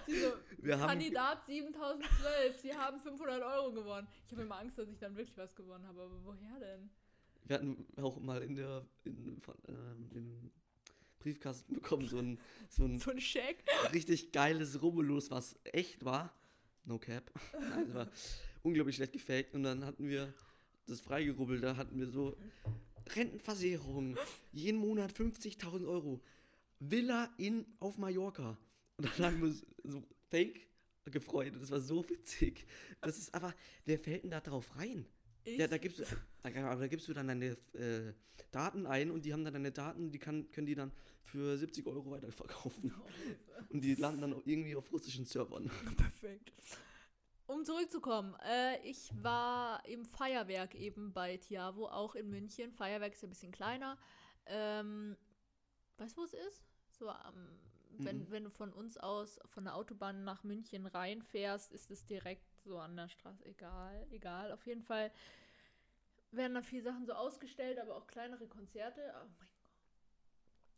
[0.07, 4.07] So, Wir haben, Kandidat 7012, Sie haben 500 Euro gewonnen.
[4.25, 6.91] Ich habe immer Angst, dass ich dann wirklich was gewonnen habe, aber woher denn?
[7.45, 10.51] Wir hatten auch mal in der, in, ähm, im
[11.19, 13.65] Briefkasten bekommen so ein, so ein So ein Scheck.
[13.93, 16.35] richtig geiles Rubbellos, was echt war.
[16.85, 17.31] No cap.
[17.59, 18.11] Nein, war
[18.63, 19.55] unglaublich schlecht gefaked.
[19.55, 20.33] Und dann hatten wir
[20.87, 22.37] das freigerubbelt, da hatten wir so
[23.15, 24.17] Rentenversicherung,
[24.53, 26.21] jeden Monat 50.000 Euro,
[26.81, 28.57] Villa in auf Mallorca.
[28.97, 30.67] Und dann haben wir so- fake
[31.07, 31.53] gefreut.
[31.55, 32.67] Und das war so witzig.
[33.01, 33.55] Das ist einfach,
[33.85, 35.07] wer fällt denn da drauf rein?
[35.45, 36.05] Ich, Ja, da gibst du,
[36.43, 38.13] da, aber da gibst du dann deine äh,
[38.51, 41.87] Daten ein und die haben dann deine Daten, die kann, können die dann für 70
[41.87, 42.93] Euro weiterverkaufen.
[43.71, 45.71] Und die landen dann auch irgendwie auf russischen Servern.
[45.97, 46.53] Perfekt.
[47.47, 52.73] Um zurückzukommen, äh, ich war im Feuerwerk eben bei Tiavo, auch in München.
[52.73, 53.99] Feuerwerk ist ja ein bisschen kleiner.
[54.47, 55.17] Ähm,
[55.99, 56.65] weißt du, wo es ist?
[56.91, 58.31] So am, wenn, Mhm.
[58.31, 62.79] wenn du von uns aus von der Autobahn nach München reinfährst, ist es direkt so
[62.79, 63.44] an der Straße.
[63.46, 64.53] Egal, egal.
[64.53, 65.12] Auf jeden Fall
[66.33, 69.14] werden da viele Sachen so ausgestellt, aber auch kleinere Konzerte.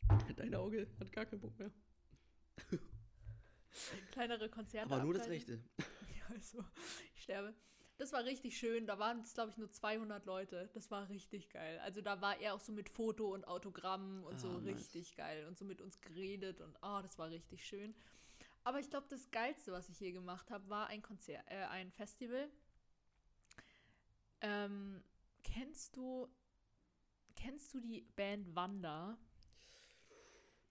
[0.09, 1.71] Oh mein Dein Auge hat gar keinen Bock mehr.
[2.69, 2.79] Gott,
[4.11, 4.93] kleinere Konzerte.
[4.93, 5.27] Aber nur das.
[5.29, 5.59] Rechte.
[6.17, 6.63] Ja, also,
[7.15, 7.53] ich sterbe.
[7.97, 8.85] Das war richtig schön.
[8.85, 10.69] Da waren es, glaube ich, nur 200 Leute.
[10.73, 11.79] Das war richtig geil.
[11.79, 14.75] Also da war er auch so mit Foto und Autogramm und so Ah, nice.
[14.75, 15.45] richtig geil.
[15.47, 17.95] Und so mit uns geredet und oh, das war richtig schön.
[18.67, 21.89] Aber ich glaube, das Geilste, was ich je gemacht habe, war ein Konzert, äh, ein
[21.89, 22.51] Festival.
[24.41, 25.01] Ähm,
[25.41, 26.27] kennst du,
[27.37, 29.17] kennst du die Band Wanda?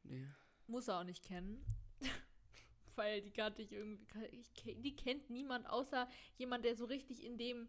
[0.03, 0.27] Nee.
[0.67, 1.65] Muss er auch nicht kennen.
[2.97, 4.05] Weil die kannte ich irgendwie.
[4.27, 6.07] Ich, die kennt niemand außer
[6.37, 7.67] jemand, der so richtig in dem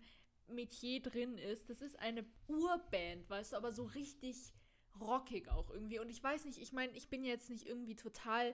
[0.47, 1.69] Metier drin ist.
[1.69, 4.51] Das ist eine Urband, weißt du, aber so richtig
[4.99, 5.99] rockig auch irgendwie.
[5.99, 8.53] Und ich weiß nicht, ich meine, ich bin jetzt nicht irgendwie total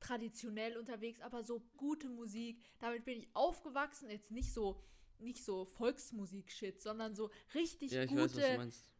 [0.00, 4.10] traditionell unterwegs, aber so gute Musik, damit bin ich aufgewachsen.
[4.10, 4.80] Jetzt nicht so,
[5.18, 8.22] nicht so Volksmusik-Shit, sondern so richtig Ja, ich gute.
[8.22, 8.90] weiß, was du meinst.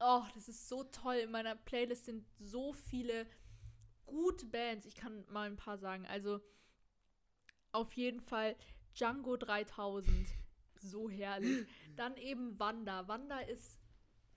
[0.00, 1.16] Oh, das ist so toll.
[1.16, 3.26] In meiner Playlist sind so viele
[4.06, 4.86] gute Bands.
[4.86, 6.06] Ich kann mal ein paar sagen.
[6.06, 6.40] Also
[7.72, 8.56] auf jeden Fall
[8.94, 10.08] Django 3000.
[10.80, 11.66] So herrlich.
[11.96, 13.08] Dann eben Wanda.
[13.08, 13.80] Wanda ist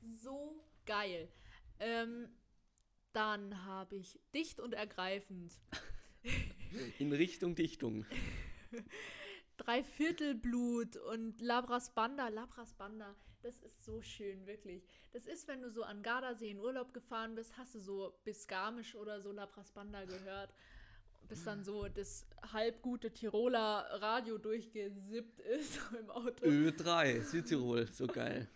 [0.02, 1.32] so geil.
[1.80, 2.28] Ähm,
[3.14, 5.60] dann habe ich Dicht und Ergreifend.
[7.00, 8.06] In Richtung Dichtung.
[9.58, 12.30] Dreiviertelblut und Labras Banda.
[12.30, 14.84] Labras Banda, das ist so schön, wirklich.
[15.14, 18.48] Das ist, wenn du so an Gardasee in Urlaub gefahren bist, hast du so bis
[18.48, 20.54] Garmisch oder so Labras Banda gehört.
[21.28, 26.44] Bis dann so das halbgute Tiroler Radio durchgesippt ist im Auto.
[26.46, 28.50] Ö3, Südtirol, so geil.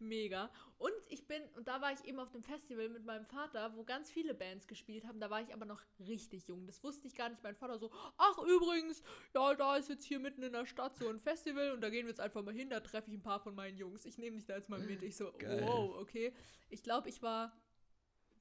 [0.00, 0.50] Mega.
[0.78, 3.84] Und ich bin, und da war ich eben auf dem Festival mit meinem Vater, wo
[3.84, 5.18] ganz viele Bands gespielt haben.
[5.18, 6.66] Da war ich aber noch richtig jung.
[6.66, 7.42] Das wusste ich gar nicht.
[7.42, 9.02] Mein Vater so, ach übrigens,
[9.34, 12.06] ja, da ist jetzt hier mitten in der Stadt so ein Festival und da gehen
[12.06, 12.70] wir jetzt einfach mal hin.
[12.70, 14.04] Da treffe ich ein paar von meinen Jungs.
[14.04, 15.02] Ich nehme dich da jetzt mal mit.
[15.02, 15.62] Ich so, Geil.
[15.66, 16.32] wow, okay.
[16.70, 17.52] Ich glaube, ich war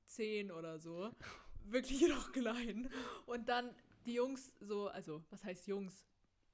[0.06, 1.10] zehn oder so.
[1.64, 2.90] Wirklich noch klein.
[3.26, 3.74] Und dann
[4.06, 6.06] die Jungs so, also, was heißt Jungs?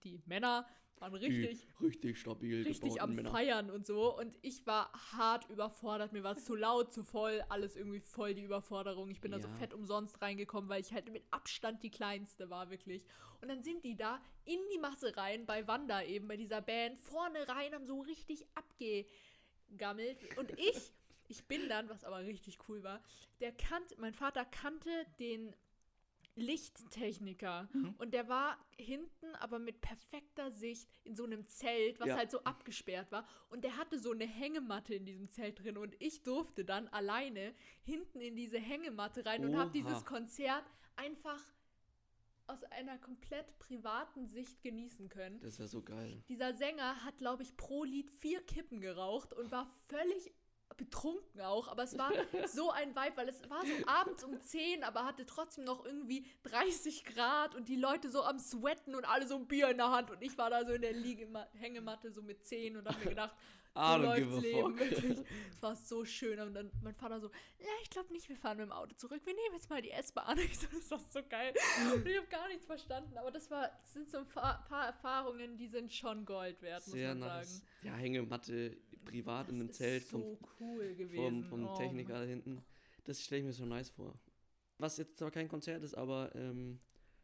[0.04, 0.68] Die Männer
[1.00, 3.32] waren richtig Die richtig stabil richtig am Männer.
[3.32, 4.18] Feiern und so.
[4.18, 6.14] Und ich war hart überfordert.
[6.14, 9.10] Mir war es zu laut, zu voll, alles irgendwie voll die Überforderung.
[9.10, 9.54] Ich bin da so Ja.
[9.56, 13.06] fett umsonst reingekommen, weil ich halt mit Abstand die kleinste war, wirklich.
[13.42, 16.98] Und dann sind die da in die Masse rein, bei Wanda eben, bei dieser Band,
[16.98, 20.18] vorne rein, haben so richtig abgegammelt.
[20.38, 20.94] Und ich,
[21.28, 23.02] ich bin dann, was aber richtig cool war,
[23.42, 25.54] der kannte, mein Vater kannte den
[26.36, 27.96] Lichttechniker Mhm.
[27.98, 32.18] und der war hinten aber mit perfekter Sicht in so einem Zelt, was Ja.
[32.18, 35.96] halt so abgesperrt war und der hatte so eine Hängematte in diesem Zelt drin und
[36.00, 39.74] ich durfte dann alleine hinten in diese Hängematte rein und habe Oha.
[39.74, 40.66] dieses Konzert
[40.96, 41.40] einfach
[42.48, 45.40] aus einer komplett privaten Sicht genießen können.
[45.40, 46.24] Das wäre so geil.
[46.28, 50.34] Dieser Sänger hat, glaube ich, pro Lied vier Kippen geraucht und war völlig
[50.78, 52.12] betrunken auch, aber es war
[52.48, 56.26] so ein Vibe, weil es war so abends um 10, aber hatte trotzdem noch irgendwie
[56.44, 59.92] 30 Grad und die Leute so am Sweaten und alle so ein Bier in der
[59.92, 63.00] Hand und ich war da so in der Liegema Hängematte so mit 10 und hab
[63.00, 63.36] mir gedacht,
[63.76, 65.26] so give läuft's Leben, wirklich.
[65.50, 68.58] Es war so schön und dann mein Vater so, ja, ich glaube nicht, wir fahren
[68.58, 70.38] mit dem Auto zurück, wir nehmen jetzt mal die S-Bahn.
[70.44, 71.54] Ich so, das ist so geil.
[71.94, 74.88] Und ich habe gar nichts verstanden, aber das war, das sind so ein paar, paar
[74.88, 77.58] Erfahrungen, die sind schon Gold wert, muss Sehr man nice.
[77.58, 77.68] sagen.
[77.82, 82.14] Ja, Hängematte privat in einem Das Zelt ist vom, so cool vom, vom Oh Techniker
[82.14, 82.22] Mann.
[82.24, 82.62] da hinten.
[83.04, 84.14] Das stelle ich mir so nice vor.
[84.78, 86.80] Was jetzt zwar kein Konzert ist, aber ähm,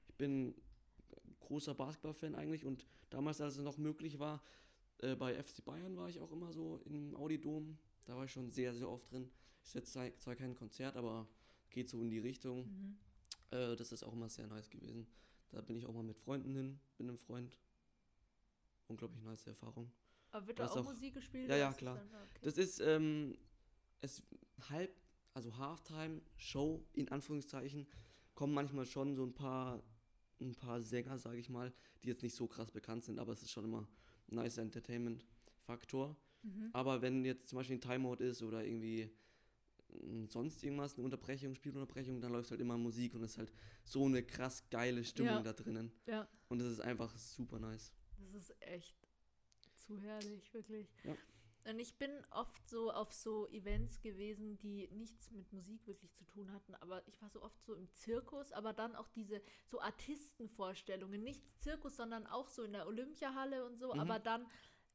[0.07, 0.55] ich bin
[1.39, 4.41] großer Basketball-Fan eigentlich und damals, als es noch möglich war,
[4.99, 7.77] äh, bei FC Bayern war ich auch immer so im Audi-Dom.
[8.05, 9.29] Da war ich schon sehr, sehr oft drin.
[9.63, 11.27] Ist jetzt zwar zwar kein Konzert, aber
[11.69, 12.65] geht so in die Richtung.
[12.65, 12.97] Mhm.
[13.51, 15.07] Äh, das ist auch immer sehr nice gewesen.
[15.51, 17.57] Da bin ich auch mal mit Freunden hin, bin einem Freund.
[18.87, 19.91] Unglaublich nice Erfahrung.
[20.31, 21.49] Aber wird Da auch, auch- Musik gespielt?
[21.49, 21.95] Ja, ja, das klar.
[21.95, 22.39] dann- okay.
[22.41, 23.37] Das ist, ähm,
[24.01, 24.23] es
[24.69, 24.95] halb,
[25.33, 27.87] also Halftime, Show in Anführungszeichen,
[28.35, 29.83] kommen manchmal schon so ein paar,
[30.39, 33.41] ein paar Sänger, sage ich mal, die jetzt nicht so krass bekannt sind, aber es
[33.41, 33.87] ist schon immer ein
[34.35, 36.15] nice Entertainment-Faktor.
[36.43, 36.69] Mhm.
[36.73, 39.11] Aber wenn jetzt zum Beispiel ein Timeout ist oder irgendwie
[39.91, 43.51] mm, sonst irgendwas, eine Unterbrechung, Spielunterbrechung, dann läuft halt immer Musik und es ist halt
[43.83, 45.41] so eine krass geile Stimmung Ja.
[45.41, 45.91] da drinnen.
[46.05, 47.91] Ja, Und es ist einfach super nice.
[48.17, 48.95] das ist echt
[49.89, 50.87] zu herrlich, wirklich.
[51.03, 51.15] Ja.
[51.65, 56.23] Und ich bin oft so auf so Events gewesen, die nichts mit Musik wirklich zu
[56.25, 59.81] tun hatten, aber ich war so oft so im Zirkus, aber dann auch diese so
[59.81, 63.99] Artistenvorstellungen, nicht Zirkus, sondern auch so in der Olympiahalle und so, Mhm.
[63.99, 64.47] aber dann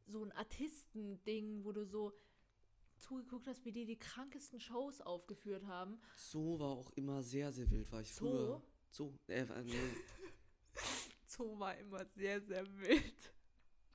[0.07, 2.13] so ein Artistending, wo du so
[2.99, 6.01] zugeguckt hast, wie die die krankesten Shows aufgeführt haben.
[6.17, 8.27] Zoo war auch immer sehr, sehr wild, war ich Zoo?
[8.31, 8.63] früher.
[8.91, 9.13] Zoo?
[9.29, 9.95] Äh, äh.
[11.27, 13.33] Zoo war immer sehr, sehr wild.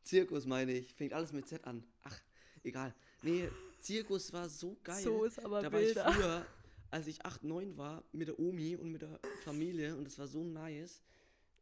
[0.10, 0.94] Zirkus meine ich.
[0.96, 1.84] Fängt alles mit Z an.
[2.04, 2.20] Ach,
[2.64, 2.96] egal.
[3.22, 3.48] Nee,
[3.80, 5.04] Zirkus war so geil.
[5.04, 6.46] Zoo ist aber da war ich früher,
[6.90, 10.28] als ich 8, 9 war, mit der Omi und mit der Familie und es war
[10.28, 11.04] so nice.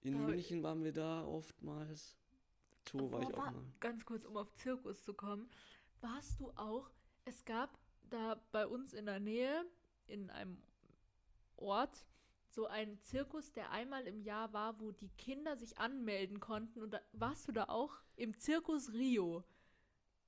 [0.02, 2.16] In Da- München waren wir da oftmals.
[2.90, 3.64] Zoo war ich auch mal.
[3.82, 5.50] Ganz kurz, um auf Zirkus zu kommen.
[6.00, 6.90] Warst du auch,
[7.26, 7.78] es gab
[8.10, 9.66] da bei uns in der Nähe,
[10.08, 10.58] in einem
[11.58, 12.06] Ort,
[12.58, 16.82] so einen Zirkus, der einmal im Jahr war, wo die Kinder sich anmelden konnten.
[16.82, 19.44] Und da, warst du da auch im Zirkus Rio?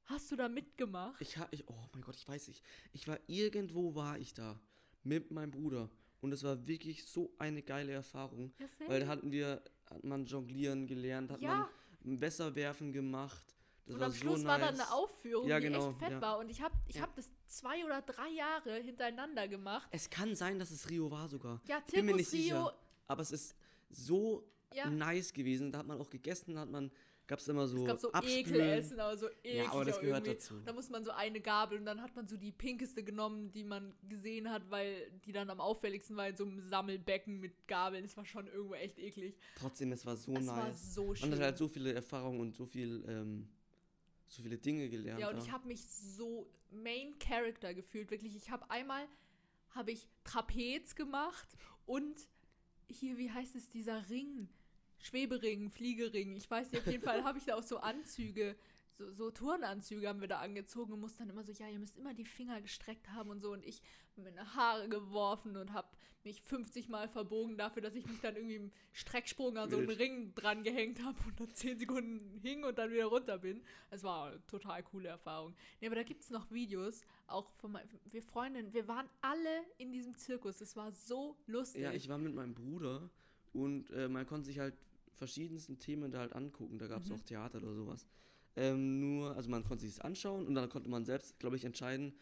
[0.06, 1.20] Hast du da mitgemacht?
[1.22, 2.63] Ich, ha- ich, oh mein Gott, ich weiß nicht.
[2.94, 4.60] Ich war irgendwo, war ich da.
[5.02, 5.89] Mit meinem Bruder.
[6.22, 8.54] Und es war wirklich so eine geile Erfahrung.
[8.60, 11.68] Ja, Weil da hatten wir, hat man jonglieren gelernt, hat ja,
[12.04, 13.56] man Wässerwerfen gemacht.
[13.88, 14.48] Das und war am so Schluss nice.
[14.48, 16.22] war dann eine Aufführung, Ja, die genau, echt fett ja.
[16.22, 16.38] war.
[16.38, 17.02] Und ich habe ich Ja.
[17.02, 19.88] hab das zwei oder drei Jahre hintereinander gemacht.
[19.91, 21.62] Es kann sein, dass es Rio war sogar.
[21.67, 22.79] Ja, Bin mir Zirkus nicht Rio, sicher.
[23.07, 23.55] Aber es ist
[23.89, 24.89] so ja.
[24.89, 25.71] nice gewesen.
[25.71, 26.91] Da hat man auch gegessen, da hat man,
[27.25, 28.12] gab es immer so Es gab so.
[28.23, 30.33] Ekelessen, aber so eklig Ja, aber das gehört irgendwie.
[30.39, 30.62] dazu.
[30.63, 33.63] Da muss man so eine Gabel und dann hat man so die pinkeste genommen, die
[33.63, 38.03] man gesehen hat, weil die dann am auffälligsten war in so einem Sammelbecken mit Gabeln.
[38.03, 39.35] Das war schon irgendwo echt eklig.
[39.55, 40.93] Trotzdem, es war so Es war nice.
[40.93, 41.29] so schön.
[41.29, 43.47] Man hat halt so viele Erfahrungen und so viel, ähm,
[44.30, 45.20] so viele Dinge gelernt.
[45.20, 45.44] ja, und da.
[45.44, 48.36] ich habe mich so Main Character gefühlt, wirklich.
[48.36, 49.08] Ich habe einmal
[49.72, 51.48] habe ich Trapez gemacht
[51.86, 52.28] und
[52.88, 54.50] hier, wie heißt es, dieser Ring?
[54.98, 56.36] Schwebering, Fliegering.
[56.36, 58.56] Ich weiß nicht, auf jeden Fall habe ich da auch so Anzüge,
[58.98, 61.98] so, so Turnanzüge haben wir da angezogen und mussten dann immer so, ja, ihr müsst
[61.98, 63.54] immer die Finger gestreckt haben und so.
[63.54, 65.88] Und ich habe meine Haare geworfen und habe
[66.23, 69.89] mich 50 Mal verbogen dafür, dass ich mich dann irgendwie im Strecksprung an so einen.
[69.89, 73.62] Ring dran gehängt habe und dann 10 Sekunden hing und dann wieder runter bin.
[73.89, 75.55] Es war eine total coole Erfahrung.
[75.82, 79.63] Nee, aber da gibt es noch Videos, auch von meinen, wir Freundinnen, wir waren alle
[79.77, 80.62] in diesem Zirkus.
[80.62, 81.82] Es war so lustig.
[81.84, 83.10] Ja, ich war mit meinem Bruder
[83.53, 84.75] und äh, man konnte sich halt
[85.15, 86.77] verschiedensten Themen da halt angucken.
[86.79, 87.15] Da gab es Mhm.
[87.15, 88.05] auch Theater oder sowas.
[88.55, 91.65] Ähm, nur, also man konnte sich das anschauen und dann konnte man selbst, glaube ich,
[91.65, 92.13] entscheiden,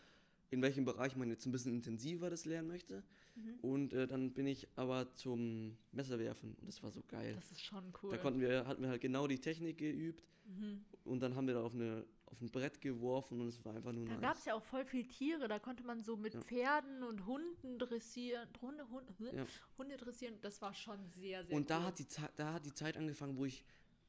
[0.49, 3.03] in welchem Bereich man jetzt ein bisschen intensiver das lernen möchte.
[3.38, 3.60] Mhm.
[3.62, 7.36] Und äh, dann bin ich aber zum Messerwerfen und das war so geil.
[7.36, 8.10] Das ist schon cool.
[8.12, 10.84] Da konnten wir, hatten wir halt genau die Technik geübt mhm.
[11.06, 13.91] und dann haben wir da auf, eine, auf ein Brett geworfen und es war einfach
[13.93, 14.21] nur Da nice.
[14.21, 16.41] gab es ja auch voll viel Tiere, da konnte man so mit Ja.
[16.41, 19.45] Pferden und Hunden dressieren, Hunde, Hunde, Ja.
[19.78, 21.86] Hunde dressieren, das war schon sehr, sehr Und da cool.
[21.86, 23.63] hat, die Zeit, da hat die Zeit angefangen, wo ich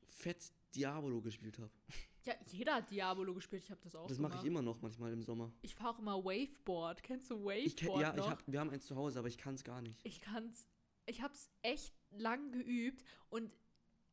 [0.09, 1.71] fett Diabolo gespielt habe.
[2.29, 5.11] Ja, jeder hat Diabolo gespielt, ich habe das auch Das mache ich immer noch manchmal
[5.15, 5.51] im Sommer.
[5.63, 7.03] Ich fahre auch immer Waveboard.
[7.03, 8.25] Kennst du Waveboard Ich kenn, ja, noch?
[8.27, 9.99] ich hab, wir haben eins zu Hause, aber ich kann es gar nicht.
[10.05, 10.67] Ich kann's.
[11.07, 13.51] Ich hab's echt lang geübt und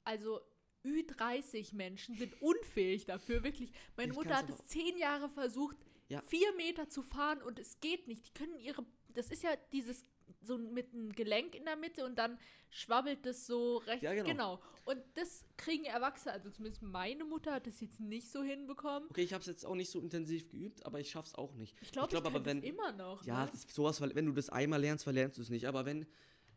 [0.06, 0.40] also
[0.86, 3.74] Ü30 Menschen sind unfähig dafür, wirklich.
[3.98, 5.76] Meine Ich Mutter hat es zehn Jahre versucht,
[6.08, 6.22] Ja.
[6.22, 8.28] vier Meter zu fahren und es geht nicht.
[8.28, 10.06] Die können ihre, das ist ja dieses
[10.46, 12.38] so mit einem Gelenk in der Mitte und dann
[12.70, 14.04] schwabbelt das so rechts.
[14.04, 14.60] Ja, genau.
[14.86, 19.10] Und das kriegen Erwachsene, also zumindest meine Mutter hat das jetzt nicht so hinbekommen.
[19.10, 21.76] Okay, ich habe es jetzt auch nicht so intensiv geübt, aber ich schaff's auch nicht.
[21.82, 23.24] Ich glaube, ich, glaub glaub, aber, wenn- immer noch.
[23.26, 23.52] Ja, ne?
[23.68, 25.68] sowas, wenn du das einmal lernst, verlernst du es nicht.
[25.68, 26.06] Aber wenn,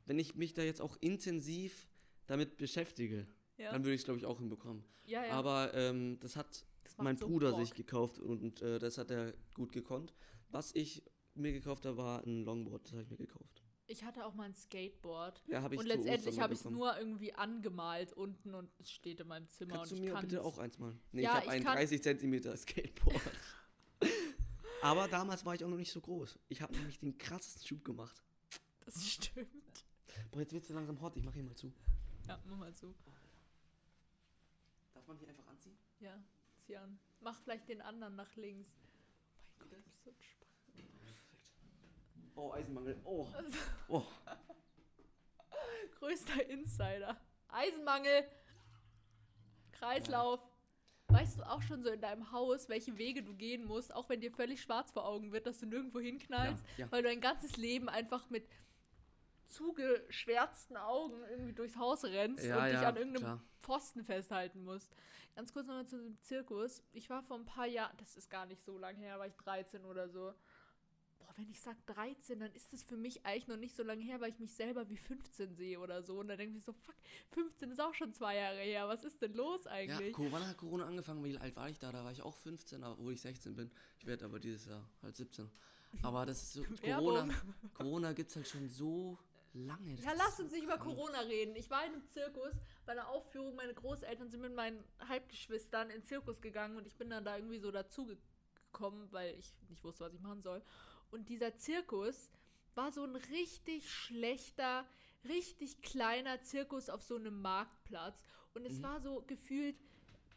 [0.07, 1.88] wenn ich mich da jetzt auch intensiv
[2.27, 3.72] damit beschäftige, ja.
[3.72, 4.85] dann würde ich es, glaube ich, auch hinbekommen.
[5.07, 5.33] ja, ja.
[5.33, 7.61] Aber ähm, das hat Das mein so Bruder Bock.
[7.61, 10.12] sich gekauft und äh, das hat er gut gekonnt.
[10.51, 11.03] Was ich
[11.35, 12.85] mir gekauft habe, war ein Longboard.
[12.85, 13.62] Das habe ich mir gekauft.
[13.90, 15.42] Ich hatte auch mal ein Skateboard.
[15.46, 19.18] Ja, habe ich und letztendlich habe ich es nur irgendwie angemalt unten und es steht
[19.20, 20.94] in meinem Zimmer Kannst du mir bitte auch eins mal?
[21.11, 23.20] Nee, Ja, ich habe ein kann- 30 Zentimeter Skateboard.
[24.83, 26.38] Aber damals war ich auch noch nicht so groß.
[26.48, 28.22] Ich habe nämlich den krassesten Schub gemacht.
[28.85, 29.48] Das stimmt.
[30.31, 31.16] Boah, jetzt wird's so langsam hot.
[31.16, 31.72] Ich mache hier mal zu.
[32.29, 32.94] Ja, mach mal zu.
[34.92, 35.77] Darf man hier einfach anziehen?
[36.01, 36.22] Ja,
[36.66, 36.98] zieh an.
[37.20, 38.68] Mach vielleicht den anderen nach links.
[39.57, 40.16] Oh mein Gott, du bist so ein
[42.38, 42.96] Oh, Eisenmangel.
[43.05, 43.27] Oh.
[43.88, 44.03] oh.
[45.98, 47.20] Größter Insider.
[47.48, 48.24] Eisenmangel.
[49.72, 50.40] Kreislauf.
[51.09, 54.20] Weißt du auch schon so in deinem Haus, welche Wege du gehen musst, auch wenn
[54.20, 56.92] dir völlig schwarz vor Augen wird, dass du nirgendwo hinknallst, Ja, ja.
[56.92, 58.46] weil du dein ganzes Leben einfach mit
[59.46, 63.42] zugeschwärzten Augen irgendwie durchs Haus rennst Ja, und dich an irgendeinem klar.
[63.62, 64.94] Pfosten festhalten musst.
[65.35, 66.83] Ganz kurz nochmal zu dem Zirkus.
[66.92, 69.37] Ich war vor ein paar Jahren, das ist gar nicht so lange her, war ich
[69.37, 70.35] 13 oder so.
[71.38, 74.20] Wenn ich sage 13, dann ist das für mich eigentlich noch nicht so lange her,
[74.20, 76.18] weil ich mich selber wie 15 sehe oder so.
[76.18, 76.96] Und dann denke ich so, fuck,
[77.31, 78.88] 15 ist auch schon zwei Jahre her.
[78.88, 80.14] Was ist denn los Ja, eigentlich?
[80.14, 81.22] Co- wann hat Corona angefangen?
[81.22, 81.92] Wie alt war ich da?
[81.92, 83.70] Da war ich auch 15, obwohl ich 16 bin.
[84.01, 85.48] Ich werde aber dieses Jahr halt 17.
[86.03, 87.29] Aber das ist so, Corona.
[87.72, 89.16] Corona gibt es halt schon so
[89.55, 89.94] lange.
[89.94, 90.77] Das Ja, lass so uns nicht über.
[90.77, 91.55] Corona reden.
[91.55, 92.53] Ich war in einem Zirkus
[92.85, 93.55] bei einer Aufführung.
[93.55, 97.37] Meine Großeltern sind mit meinen Halbgeschwistern in den Zirkus gegangen und ich bin dann da
[97.37, 100.62] irgendwie so dazugekommen, weil ich nicht wusste, was ich machen soll.
[101.11, 102.31] Und dieser Zirkus
[102.75, 104.87] war so ein richtig schlechter,
[105.25, 108.23] richtig kleiner Zirkus auf so einem Marktplatz.
[108.55, 108.83] Und es Mhm.
[108.83, 109.77] war so gefühlt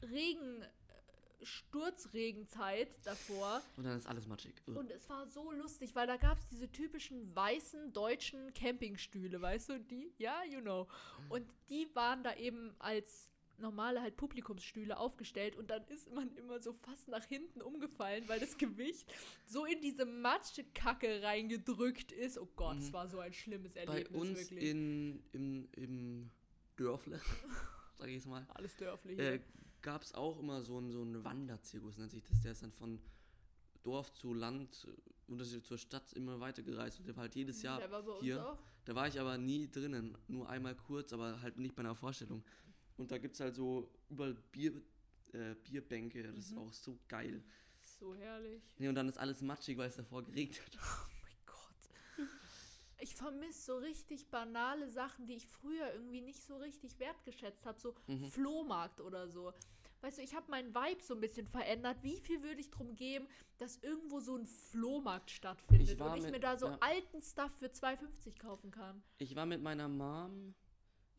[0.01, 3.61] Regen, äh, Sturzregenzeit davor.
[3.77, 4.53] Und dann ist alles matschig.
[4.67, 4.77] Ugh.
[4.79, 9.69] Und es war so lustig, weil da gab es diese typischen weißen deutschen Campingstühle, weißt
[9.69, 10.11] du, die?
[10.17, 10.87] Ja, you know.
[11.29, 13.29] Und die waren da eben als
[13.61, 18.39] normale halt Publikumsstühle aufgestellt und dann ist man immer so fast nach hinten umgefallen, weil
[18.39, 19.11] das Gewicht
[19.45, 22.37] so in diese Matschekacke reingedrückt ist.
[22.37, 22.93] Oh Gott, es Mhm.
[22.93, 24.69] war so ein schlimmes Bei Erlebnis, uns wirklich.
[24.69, 26.31] in, im, im
[26.75, 27.19] Dörfle,
[27.97, 29.19] sag ich jetzt mal, Alles dörflich.
[29.19, 29.39] äh,
[29.81, 32.41] gab es auch immer so einen so Wanderzirkus, nennt sich das.
[32.41, 32.99] Der ist dann von
[33.83, 37.61] Dorf zu Land, äh, Unterschied zur Stadt immer weiter gereist und der war halt jedes
[37.61, 38.45] Jahr Der war bei hier.
[38.45, 38.57] auch.
[38.85, 42.43] Da war ich aber nie drinnen, nur einmal kurz, aber halt nicht bei einer Vorstellung.
[43.01, 44.79] Und da gibt es halt so überall Bier,
[45.33, 46.59] äh, Bierbänke, das ist Mhm.
[46.59, 47.43] auch so geil.
[47.99, 48.61] So herrlich.
[48.77, 50.77] Nee, und dann ist alles matschig, weil es davor geregnet hat.
[51.09, 52.29] Oh mein Gott.
[52.99, 57.79] Ich vermisse so richtig banale Sachen, die ich früher irgendwie nicht so richtig wertgeschätzt habe.
[57.79, 58.29] So Mhm.
[58.29, 59.51] Flohmarkt oder so.
[60.01, 61.97] Weißt du, ich habe meinen Vibe so ein bisschen verändert.
[62.03, 66.23] Wie viel würde ich drum geben, dass irgendwo so ein Flohmarkt stattfindet Ich und ich
[66.23, 66.77] mit- mir da so ja.
[66.81, 69.01] alten Stuff für 2,50 kaufen kann?
[69.17, 70.53] Ich war mit meiner Mom,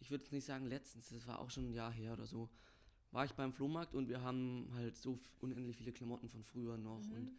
[0.02, 2.50] ich würde jetzt nicht sagen letztens, das war auch schon ein Jahr her oder so,
[3.12, 7.02] war ich beim Flohmarkt und wir haben halt so unendlich viele Klamotten von früher noch
[7.06, 7.12] Mhm.
[7.12, 7.30] und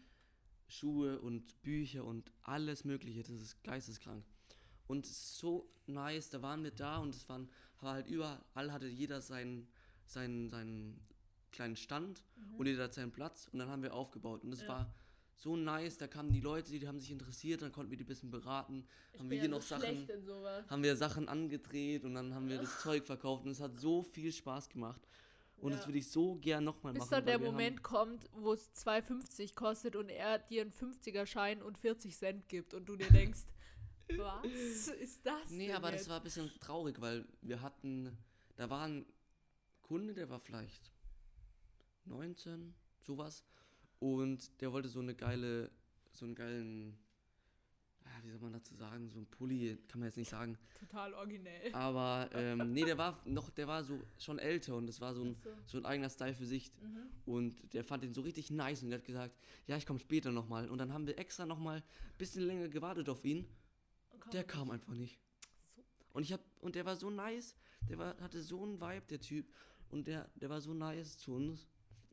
[0.67, 4.23] Schuhe und Bücher und alles mögliche, das ist geisteskrank.
[4.88, 7.49] Und so nice, da waren wir da und es waren,
[7.82, 9.67] war halt überall hatte jeder seinen,
[10.06, 10.99] seinen, seinen
[11.52, 12.23] kleinen Stand
[12.58, 14.67] und jeder hat seinen Platz und dann haben wir aufgebaut und es Mhm.
[14.67, 14.69] Ja.
[14.69, 14.93] war
[15.36, 18.08] so nice, da kamen die Leute, die haben sich interessiert, dann konnten wir die ein
[18.08, 20.69] bisschen beraten, Ich haben wir ja hier so noch Sachen in sowas.
[20.69, 24.04] haben wir Sachen angedreht und dann haben wir das Zeug verkauft und es hat so
[24.04, 25.02] viel Spaß gemacht.
[25.58, 25.88] Und das Ja.
[25.88, 27.12] würde ich so gern nochmal Bis machen.
[27.12, 32.15] dann der Moment kommt, wo es 2,50 kostet und er dir einen 50er-Schein und 40
[32.17, 33.41] Cent gibt und du dir denkst,
[34.17, 35.50] was ist das?
[35.50, 36.02] Nee, aber jetzt?
[36.02, 38.17] das war ein bisschen traurig, weil wir hatten,
[38.56, 39.06] da war ein
[39.82, 40.91] Kunde, der war vielleicht
[42.06, 43.43] 19, sowas.
[44.03, 45.71] Und der wollte so eine geile,
[46.11, 46.97] so einen geilen,
[48.03, 50.57] ah, wie soll man dazu sagen, so ein Pulli, kann man jetzt nicht sagen.
[50.77, 51.73] total originell.
[51.73, 55.23] Aber ähm, nee, der war noch, der war so schon älter und das war so
[55.23, 55.49] ein, so.
[55.67, 56.73] so ein eigener Style für sich.
[56.81, 57.33] Mhm.
[57.33, 59.37] Und der fand den so richtig nice und der hat gesagt,
[59.67, 60.69] ja, ich komme später nochmal.
[60.69, 63.47] Und dann haben wir extra nochmal ein bisschen länger gewartet auf ihn.
[64.11, 65.17] Und Der kam einfach nicht.
[65.77, 65.81] So.
[66.11, 67.55] Und ich hab, und der war so nice,
[67.87, 69.45] der war, hatte so einen Vibe, der Typ.
[69.87, 71.69] Und der, der war so nice zu uns.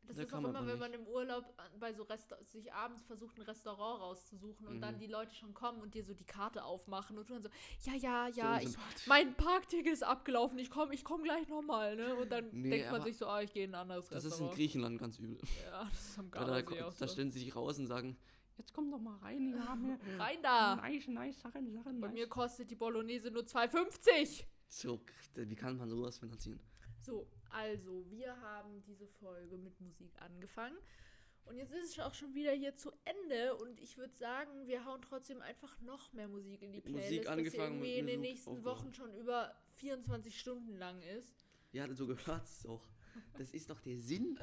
[0.07, 3.03] Das Der ist auch immer, wenn man im Urlaub an- bei so Resta sich abends
[3.05, 4.81] versucht, ein Restaurant rauszusuchen und Mhm.
[4.81, 7.49] dann die Leute schon kommen und dir so die Karte aufmachen und du dann so,
[7.83, 11.95] ja, ja, ja, so ich, mein Parkticket ist abgelaufen, ich komme ich komm gleich nochmal,
[11.95, 12.15] ne?
[12.15, 14.25] Und dann Nee, denkt man sich so, ah, ich gehe in ein anderes das ist
[14.25, 14.55] in Restaurant.
[14.55, 15.37] Griechenland ganz übel.
[15.65, 17.13] ja, das ist am Da, da, Gardasee auch da so.
[17.13, 18.17] stellen sie sich raus und sagen,
[18.57, 20.75] jetzt komm doch mal rein, wir haben hier Rein da!
[20.77, 22.15] nice, nice Sachen, Sachen, Bei nice.
[22.15, 24.43] mir kostet die Bolognese nur 2,50!
[24.67, 24.99] So,
[25.35, 26.59] wie kann man sowas finanzieren?
[27.01, 30.77] So, also, wir haben diese Folge mit Musik angefangen.
[31.45, 33.55] Und jetzt ist es auch schon wieder hier zu Ende.
[33.55, 37.27] Und ich würde sagen, wir hauen trotzdem einfach noch mehr Musik in die Musik Playlist,
[37.27, 38.77] angefangen dass irgendwie in den Musik nächsten aufgehört.
[38.77, 41.45] Wochen schon über 24 Stunden lang ist.
[41.71, 42.87] Ja, so gehört es doch.
[43.37, 44.37] Das ist doch der Sinn.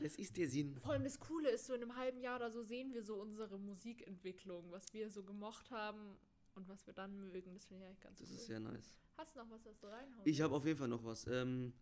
[0.00, 0.76] Das ist der Sinn.
[0.82, 3.16] Vor allem das Coole ist, so in einem halben Jahr oder so sehen wir so
[3.16, 6.16] unsere Musikentwicklung, was wir so gemocht haben
[6.54, 7.54] und was wir dann mögen.
[7.54, 8.36] Das finde ich eigentlich ganz Das cool.
[8.36, 8.94] ist sehr nice.
[9.16, 11.26] Hast du noch was, was du reinhauen Ich habe auf jeden Fall noch was.
[11.26, 11.72] Ähm,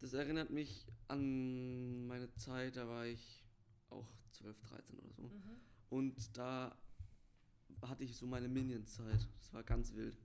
[0.00, 3.44] das erinnert mich an meine Zeit, da war ich
[3.90, 5.22] auch 12, 13 oder so.
[5.22, 5.60] Mhm.
[5.90, 6.76] Und da
[7.82, 9.28] hatte ich so meine Minions-Zeit.
[9.38, 10.16] Das war ganz wild.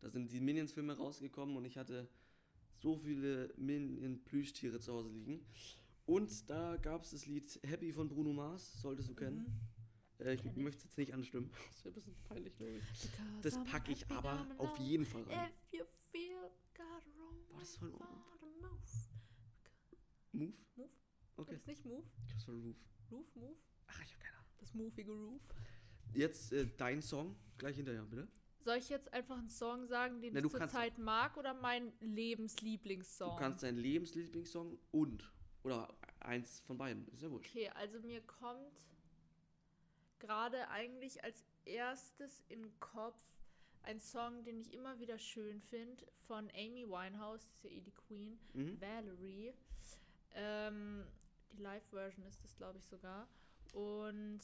[0.00, 2.08] Da sind die Minions-Filme rausgekommen und ich hatte
[2.76, 5.44] so viele Minion-Plüschtiere zu Hause liegen.
[6.06, 9.38] Und da gab es das Lied Happy von Bruno Mars, solltest du kennen.
[9.38, 9.74] Mhm.
[10.26, 11.50] Äh, ich Kenn möchte es jetzt nicht anstimmen.
[11.70, 12.82] Das wäre ein bisschen peinlich, glaube ich.
[12.82, 15.50] Because Das packe ich aber auf jeden Fall rein.
[17.48, 18.33] Boah, das ist voll the
[20.34, 20.52] move.
[20.76, 20.90] Move?
[21.36, 21.54] Okay.
[21.56, 22.04] Ist nicht Move?
[22.26, 22.76] Ich hab's von Roof.
[23.10, 23.56] Roof, Move?
[23.86, 24.50] Ach, ich hab keine Ahnung.
[24.60, 25.42] Das movige Roof.
[26.14, 28.28] Jetzt äh, dein Song, gleich hinterher, bitte.
[28.60, 33.30] Soll ich jetzt einfach einen Song sagen, den Na, ich zurzeit mag oder mein Lebenslieblingssong?
[33.36, 35.30] Du kannst deinen Lebenslieblingssong und,
[35.64, 37.50] oder eins von beiden, ist ja wurscht.
[37.50, 38.86] Okay, also mir kommt
[40.18, 43.20] gerade eigentlich als erstes in den Kopf
[43.82, 47.80] ein Song, den ich immer wieder schön finde, von Amy Winehouse, das ist ja eh
[47.82, 48.80] die Queen, Mhm.
[48.80, 49.52] Valerie.
[50.34, 51.04] Ähm,
[51.52, 53.28] die Live-Version ist das, glaube ich, sogar.
[53.72, 54.40] Und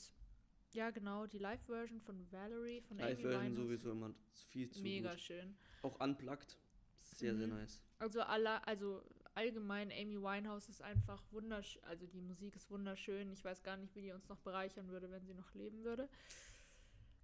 [0.73, 4.15] ja, genau, die Live-Version von Valerie, von Amy Live-Version sowieso immer
[4.51, 5.21] viel zu Mega gut.
[5.21, 5.57] schön.
[5.83, 6.57] Auch unplugged,
[7.03, 7.55] sehr, sehr Mhm.
[7.55, 7.83] nice.
[7.99, 9.03] Also alle, also
[9.35, 13.33] allgemein Amy Winehouse ist einfach wunderschön, also die Musik ist wunderschön.
[13.33, 16.09] Ich weiß gar nicht, wie die uns noch bereichern würde, wenn sie noch leben würde.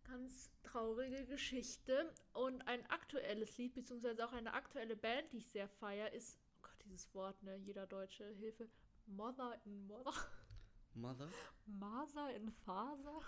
[0.05, 2.13] Ganz traurige Geschichte.
[2.33, 6.39] Und ein aktuelles Lied, beziehungsweise auch eine aktuelle Band, die ich sehr feier, ist,
[6.87, 8.69] dieses Wort, ne, jeder Deutsche, Hilfe,
[9.07, 10.13] Mother in Mother,
[10.95, 11.29] Mother?
[11.67, 13.21] Mother in Father,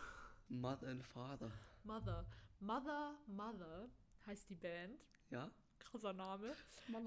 [0.49, 1.51] Mother and Father.
[1.85, 2.27] Mother,
[2.61, 3.91] Mother, Mother
[4.27, 5.05] heißt die Band.
[5.31, 5.51] Ja?
[5.79, 6.55] Krasser Name.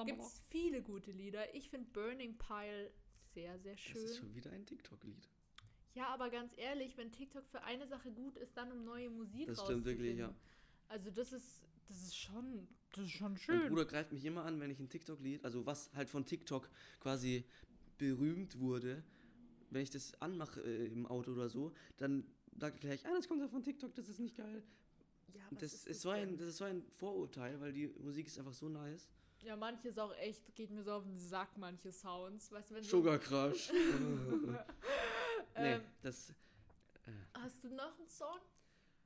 [0.06, 1.54] Gibt es viele gute Lieder.
[1.56, 2.92] Ich finde Burning Pile
[3.34, 4.16] sehr, sehr Das ist schön.
[4.24, 5.30] schon wieder ein TikTok-Lied.
[5.94, 9.48] Ja, aber ganz ehrlich, wenn TikTok für eine Sache gut ist, dann um neue Musik
[9.48, 10.34] Das stimmt wirklich, ja.
[10.88, 13.70] Also das ist, das ist schon, das ist schon Mein schön.
[13.70, 16.70] Bruder greift mich immer an, wenn ich ein TikTok-Lied, also was halt von TikTok
[17.00, 17.44] quasi
[17.98, 19.04] berühmt wurde,
[19.70, 22.26] wenn ich das anmache äh, im Auto oder so, dann
[22.58, 24.64] sagt er gleich, ah, das kommt ja von TikTok, das ist nicht geil.
[25.34, 28.40] ja, was das ist, so ein, das ist so ein Vorurteil, weil die Musik ist
[28.40, 29.10] einfach so nice.
[29.44, 32.52] Ja, manches auch echt, geht mir so auf den Sack, manche Sounds.
[32.52, 33.72] Weißt du, wenn so, Sugar Crush.
[35.58, 36.34] nee, ähm, das.
[37.34, 38.38] Hast du noch einen Song?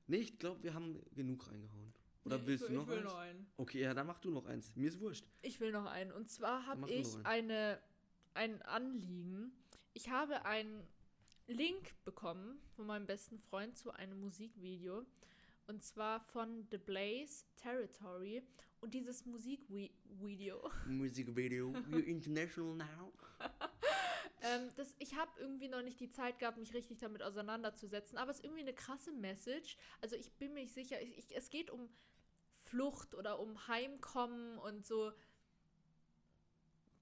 [0.07, 1.93] Nee, ich glaube, wir haben genug reingehauen.
[2.25, 3.05] Oder Nee, willst ich du will, noch ich will eins?
[3.05, 3.47] noch einen.
[3.57, 4.75] Okay, ja, dann mach du noch eins.
[4.75, 5.25] Mir ist wurscht.
[5.43, 6.11] Ich will noch einen.
[6.11, 7.79] Und zwar habe ich eine,
[8.33, 9.51] ein Anliegen.
[9.93, 10.87] Ich habe einen
[11.47, 15.05] Link bekommen von meinem besten Freund zu einem Musikvideo.
[15.67, 18.43] Und zwar von The Blaze Territory.
[18.81, 21.71] Und dieses Musikvideo, Musikvideo.
[21.89, 23.13] We're international now.
[24.41, 28.17] ähm, das, ich habe irgendwie noch nicht die Zeit gehabt, mich richtig damit auseinanderzusetzen.
[28.17, 29.77] Aber es ist irgendwie eine krasse Message.
[30.01, 30.99] Also ich bin mir sicher.
[31.01, 31.89] Ich, ich, es geht um
[32.69, 35.11] Flucht oder um Heimkommen und so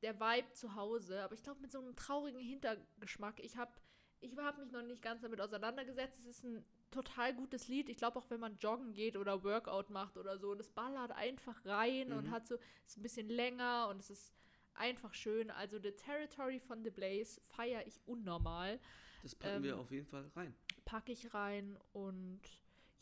[0.02, 3.40] der Vibe zu Hause, aber ich glaube mit so einem traurigen Hintergeschmack.
[3.40, 3.72] Ich habe
[4.20, 6.20] ich hab mich noch nicht ganz damit auseinandergesetzt.
[6.20, 7.90] Es ist ein total gutes Lied.
[7.90, 11.66] Ich glaube auch, wenn man joggen geht oder Workout macht oder so, das ballert einfach
[11.66, 12.32] rein und Mhm.
[12.32, 12.56] hat so,
[12.86, 14.34] ist ein bisschen länger und es ist
[14.76, 15.50] einfach schön.
[15.52, 18.80] Also The Territory von The Blaze feiere ich unnormal.
[19.24, 20.54] Das packen wir Ähm, auf jeden Fall rein.
[20.86, 22.42] Packe ich rein und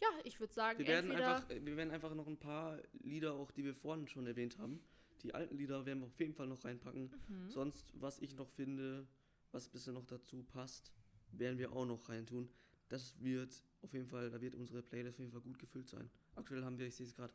[0.02, 3.52] ja, ich würde sagen, Wir werden, einfach, wir werden einfach noch ein paar Lieder, auch
[3.52, 4.82] die wir vorhin schon erwähnt haben.
[5.24, 7.12] Die alten Lieder werden wir auf jeden Fall noch reinpacken.
[7.28, 7.50] Mhm.
[7.50, 9.08] Sonst, was ich noch finde,
[9.52, 10.92] was ein bisschen noch dazu passt,
[11.32, 12.50] werden wir auch noch reintun.
[12.90, 16.10] Das wird auf jeden Fall, da wird unsere Playlist auf jeden Fall gut gefüllt sein.
[16.36, 17.34] Aktuell haben wir, ich sehe es gerade,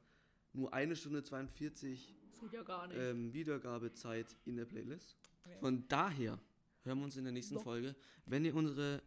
[0.53, 5.17] nur eine Stunde 42 das geht ja ähm, Wiedergabezeit in der Playlist.
[5.61, 6.39] Von daher
[6.83, 7.63] hören wir uns in der nächsten Doch.
[7.63, 7.95] Folge.
[8.27, 9.03] Wenn ihr unsere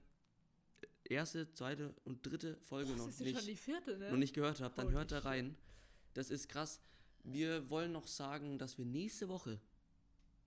[1.09, 4.11] erste, zweite und dritte Folge Boah, noch das ist ja nicht schon die vierte, ne?
[4.11, 5.55] noch nicht gehört habt, dann Holy hört da rein.
[6.13, 6.81] Das ist krass.
[7.23, 9.59] Wir wollen noch sagen, dass wir nächste Woche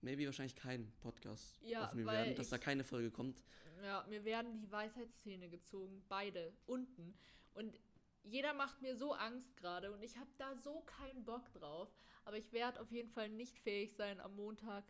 [0.01, 3.41] maybe wahrscheinlich keinen Podcast Ja, aufnehmen werden, dass da ich- keine Folge kommt.
[3.83, 7.13] Ja, mir werden die Weisheitszähne gezogen, beide, unten.
[7.53, 7.79] Und
[8.23, 11.89] jeder macht mir so Angst gerade und ich habe da so keinen Bock drauf.
[12.25, 14.85] Aber ich werde auf jeden Fall nicht fähig sein, am Montag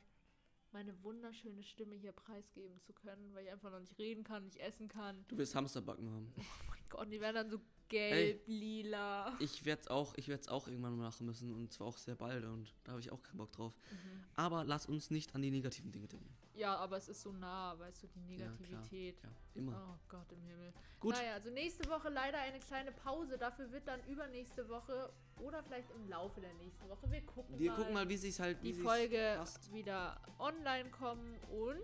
[0.73, 4.57] meine wunderschöne Stimme hier preisgeben zu können, weil ich einfach noch nicht reden kann, nicht
[4.57, 5.23] essen kann.
[5.27, 6.33] Du wirst Hamsterbacken haben.
[6.37, 7.59] Oh mein Gott, die werden dann so
[7.89, 9.33] gelb, lila.
[9.39, 12.15] Ich werde es auch, ich werd's auch irgendwann mal machen müssen und zwar auch sehr
[12.15, 13.73] bald und da habe ich auch keinen Bock drauf.
[13.91, 14.23] Mhm.
[14.35, 16.29] Aber lass uns nicht an die negativen Dinge denken.
[16.55, 18.45] Ja, aber es ist so nah, weißt du, die Ja.
[18.51, 19.19] Negativität.
[19.23, 19.95] Ja, immer.
[19.95, 20.71] Oh Gott im Himmel.
[20.99, 21.13] Gut.
[21.15, 23.37] Naja, also nächste Woche leider eine kleine Pause.
[23.39, 25.11] Dafür wird dann übernächste Woche
[25.41, 27.09] oder vielleicht im Laufe der nächsten Woche.
[27.11, 29.73] Wir gucken Wir mal, gucken mal, wie sich halt wie die Folge passt.
[29.73, 31.81] wieder online kommen und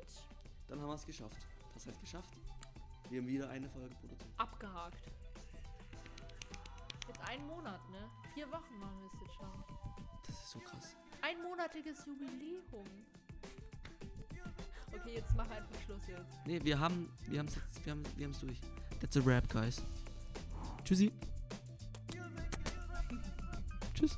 [0.68, 1.38] Dann haben wir es geschafft.
[1.74, 2.30] Was heißt geschafft?
[3.10, 4.30] Wir haben wieder eine Folge produziert.
[4.38, 5.02] abgehakt.
[7.30, 8.10] Einen Monat, ne?
[8.34, 9.64] Vier Wochen machen wir es jetzt schon.
[10.26, 10.96] Das ist so krass.
[11.22, 12.88] Einmonatiges Jubiläum.
[14.92, 16.40] Okay, jetzt mach einfach Schluss jetzt.
[16.48, 18.60] Nee, wir haben, wir haben es jetzt, wir haben, wir haben es durch.
[19.00, 19.86] That's a rap, guys.
[20.84, 21.12] Tschüssi.
[23.94, 24.18] Tschüss.